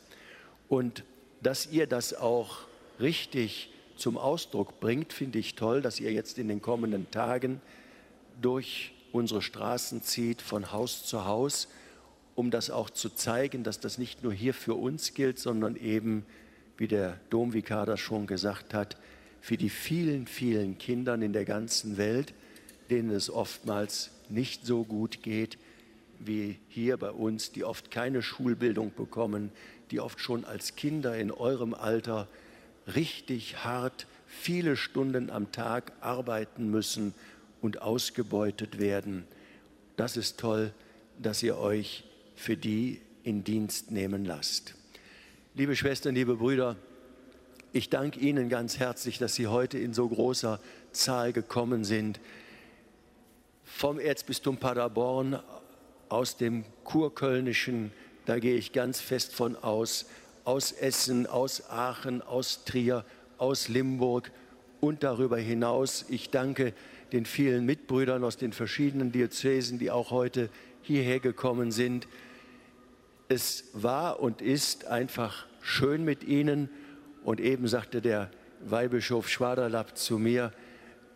Und 0.69 1.03
dass 1.43 1.67
ihr 1.73 1.87
das 1.87 2.15
auch 2.15 2.59
richtig 3.01 3.71
zum 3.97 4.17
Ausdruck 4.17 4.79
bringt, 4.79 5.13
finde 5.13 5.39
ich 5.39 5.55
toll, 5.55 5.83
dass 5.83 5.99
ihr 5.99 6.13
jetzt 6.13 6.39
in 6.39 6.47
den 6.47 6.63
kommenden 6.63 7.11
Tagen 7.11 7.61
durch 8.41 8.93
unsere 9.11 9.43
Straßen 9.43 10.03
zieht, 10.03 10.43
von 10.43 10.71
Haus 10.71 11.07
zu 11.07 11.25
Haus 11.25 11.69
um 12.39 12.53
das 12.53 12.71
auch 12.71 12.89
zu 12.89 13.11
zeigen, 13.11 13.65
dass 13.65 13.81
das 13.81 13.99
nicht 13.99 14.23
nur 14.23 14.33
hier 14.33 14.55
für 14.55 14.75
uns 14.75 15.13
gilt, 15.13 15.41
sondern 15.41 15.75
eben, 15.75 16.25
wie 16.77 16.87
der 16.87 17.19
Domvikar 17.31 17.85
das 17.85 17.99
schon 17.99 18.29
gesagt 18.29 18.75
hat, 18.75 18.97
für 19.41 19.57
die 19.57 19.71
vielen, 19.71 20.29
vielen 20.29 20.79
Kindern 20.79 21.21
in 21.21 21.33
der 21.33 21.45
ganzen 21.45 21.97
Welt, 21.97 22.35
denen 22.91 23.11
es 23.11 23.29
oftmals 23.29 24.13
nicht 24.29 24.65
so 24.65 24.85
gut 24.85 25.25
geht 25.25 25.59
wie 26.19 26.59
hier 26.69 26.97
bei 26.97 27.11
uns, 27.11 27.53
die 27.53 27.65
oft 27.65 27.91
keine 27.91 28.23
Schulbildung 28.23 28.93
bekommen, 28.95 29.51
die 29.91 30.01
oft 30.01 30.21
schon 30.21 30.45
als 30.45 30.77
Kinder 30.77 31.17
in 31.17 31.31
eurem 31.31 31.75
Alter 31.75 32.29
richtig 32.95 33.65
hart 33.65 34.07
viele 34.27 34.77
Stunden 34.77 35.31
am 35.31 35.51
Tag 35.53 35.93
arbeiten 36.01 36.71
müssen 36.71 37.15
und 37.61 37.83
ausgebeutet 37.83 38.79
werden. 38.79 39.25
Das 39.97 40.17
ist 40.17 40.39
toll, 40.39 40.73
dass 41.19 41.43
ihr 41.43 41.59
euch 41.59 42.05
für 42.37 42.57
die 42.57 43.01
in 43.25 43.43
Dienst 43.43 43.91
nehmen 43.91 44.25
lasst. 44.25 44.75
Liebe 45.55 45.75
Schwestern, 45.75 46.15
liebe 46.15 46.37
Brüder, 46.37 46.77
ich 47.73 47.91
danke 47.91 48.21
Ihnen 48.21 48.49
ganz 48.49 48.79
herzlich, 48.79 49.19
dass 49.19 49.35
Sie 49.35 49.49
heute 49.49 49.79
in 49.79 49.93
so 49.93 50.09
großer 50.09 50.61
Zahl 50.93 51.33
gekommen 51.33 51.85
sind. 51.85 52.21
Vom 53.65 53.99
Erzbistum 53.99 54.57
Paderborn, 54.57 55.41
aus 56.09 56.37
dem 56.37 56.65
Kurkölnischen, 56.85 57.93
da 58.27 58.39
gehe 58.39 58.57
ich 58.57 58.73
ganz 58.73 59.01
fest 59.01 59.35
von 59.35 59.57
aus, 59.57 60.07
aus 60.45 60.73
Essen, 60.73 61.27
aus 61.27 61.71
Aachen, 61.71 62.23
aus 62.23 62.65
Trier, 62.65 63.05
aus 63.39 63.69
Limburg 63.69 64.31
und 64.81 65.03
darüber 65.03 65.39
hinaus. 65.39 66.07
Ich 66.09 66.31
danke 66.31 66.73
den 67.13 67.25
vielen 67.25 67.65
Mitbrüdern 67.67 68.25
aus 68.25 68.37
den 68.37 68.53
verschiedenen 68.53 69.13
Diözesen, 69.13 69.79
die 69.79 69.91
auch 69.91 70.11
heute 70.11 70.51
hierher 70.83 71.21
gekommen 71.21 71.73
sind 71.73 72.07
es 73.29 73.65
war 73.75 74.21
und 74.21 74.41
ist 74.43 74.87
einfach 74.87 75.47
schön 75.61 76.05
mit 76.05 76.25
Ihnen. 76.25 76.71
Und 77.25 77.41
eben 77.41 77.69
sagte 77.69 78.01
der 78.01 78.31
Weihbischof 78.65 79.29
Schwaderlapp 79.29 79.97
zu 79.97 80.19
mir, 80.19 80.53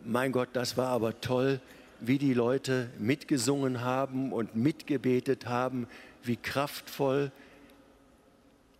mein 0.05 0.31
Gott, 0.31 0.49
das 0.53 0.77
war 0.77 0.89
aber 0.89 1.19
toll, 1.21 1.59
wie 2.05 2.17
die 2.17 2.33
Leute 2.33 2.89
mitgesungen 2.99 3.81
haben 3.81 4.33
und 4.33 4.55
mitgebetet 4.55 5.45
haben, 5.45 5.87
wie 6.21 6.35
kraftvoll. 6.35 7.31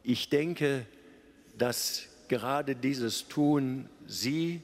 Ich 0.04 0.30
denke, 0.30 0.86
dass 1.58 2.08
gerade 2.28 2.76
dieses 2.76 3.30
Tun 3.30 3.88
Sie 4.06 4.62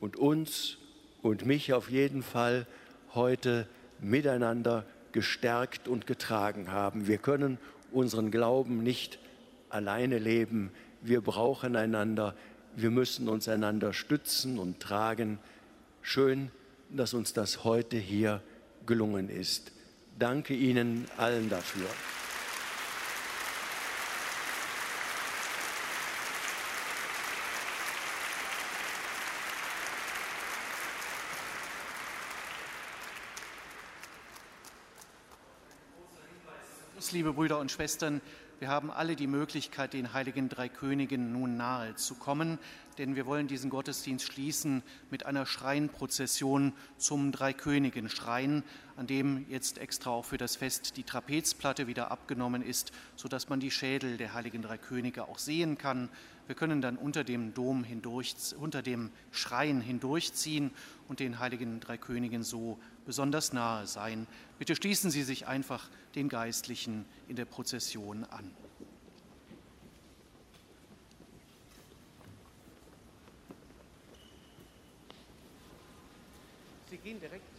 und 0.00 0.16
uns 0.16 0.78
und 1.20 1.44
mich 1.44 1.74
auf 1.74 1.90
jeden 1.90 2.22
Fall 2.22 2.66
heute 3.14 3.68
miteinander 4.00 4.86
gestärkt 5.12 5.86
und 5.86 6.06
getragen 6.06 6.72
haben. 6.72 7.06
Wir 7.06 7.18
können 7.18 7.58
unseren 7.92 8.30
Glauben 8.30 8.82
nicht 8.82 9.18
alleine 9.68 10.18
leben. 10.18 10.70
Wir 11.02 11.20
brauchen 11.20 11.76
einander. 11.76 12.34
Wir 12.74 12.90
müssen 12.90 13.28
uns 13.28 13.48
einander 13.48 13.92
stützen 13.92 14.58
und 14.58 14.80
tragen. 14.80 15.38
Schön, 16.00 16.50
dass 16.90 17.14
uns 17.14 17.32
das 17.32 17.64
heute 17.64 17.96
hier 17.96 18.42
gelungen 18.86 19.28
ist. 19.28 19.72
Danke 20.18 20.54
Ihnen 20.54 21.06
allen 21.16 21.48
dafür. 21.48 21.86
liebe 37.18 37.32
Brüder 37.32 37.58
und 37.58 37.70
Schwestern, 37.70 38.20
wir 38.60 38.68
haben 38.68 38.90
alle 38.90 39.14
die 39.14 39.28
Möglichkeit, 39.28 39.92
den 39.92 40.12
heiligen 40.12 40.48
drei 40.48 40.68
Königen 40.68 41.32
nun 41.32 41.56
nahe 41.56 41.94
zu 41.94 42.16
kommen, 42.16 42.58
denn 42.98 43.14
wir 43.14 43.24
wollen 43.24 43.46
diesen 43.46 43.70
Gottesdienst 43.70 44.26
schließen 44.26 44.82
mit 45.10 45.26
einer 45.26 45.46
Schreinprozession 45.46 46.72
zum 46.96 47.30
Dreikönigen-Schrein, 47.30 48.64
an 48.96 49.06
dem 49.06 49.46
jetzt 49.48 49.78
extra 49.78 50.10
auch 50.10 50.24
für 50.24 50.38
das 50.38 50.56
Fest 50.56 50.96
die 50.96 51.04
Trapezplatte 51.04 51.86
wieder 51.86 52.10
abgenommen 52.10 52.62
ist, 52.62 52.90
sodass 53.14 53.48
man 53.48 53.60
die 53.60 53.70
Schädel 53.70 54.16
der 54.16 54.34
heiligen 54.34 54.62
drei 54.62 54.76
Könige 54.76 55.28
auch 55.28 55.38
sehen 55.38 55.78
kann. 55.78 56.08
Wir 56.48 56.54
können 56.54 56.80
dann 56.80 56.96
unter 56.96 57.24
dem 57.24 57.52
Dom 57.52 57.84
hindurch, 57.84 58.34
unter 58.58 58.80
dem 58.80 59.10
Schrein 59.32 59.82
hindurchziehen 59.82 60.70
und 61.06 61.20
den 61.20 61.40
heiligen 61.40 61.78
drei 61.78 61.98
Königen 61.98 62.42
so 62.42 62.78
besonders 63.04 63.52
nahe 63.52 63.86
sein. 63.86 64.26
Bitte 64.58 64.74
schließen 64.74 65.10
Sie 65.10 65.24
sich 65.24 65.46
einfach 65.46 65.90
den 66.14 66.30
Geistlichen 66.30 67.04
in 67.28 67.36
der 67.36 67.44
Prozession 67.44 68.24
an. 68.24 68.50
Sie 76.88 76.96
gehen 76.96 77.20
direkt 77.20 77.57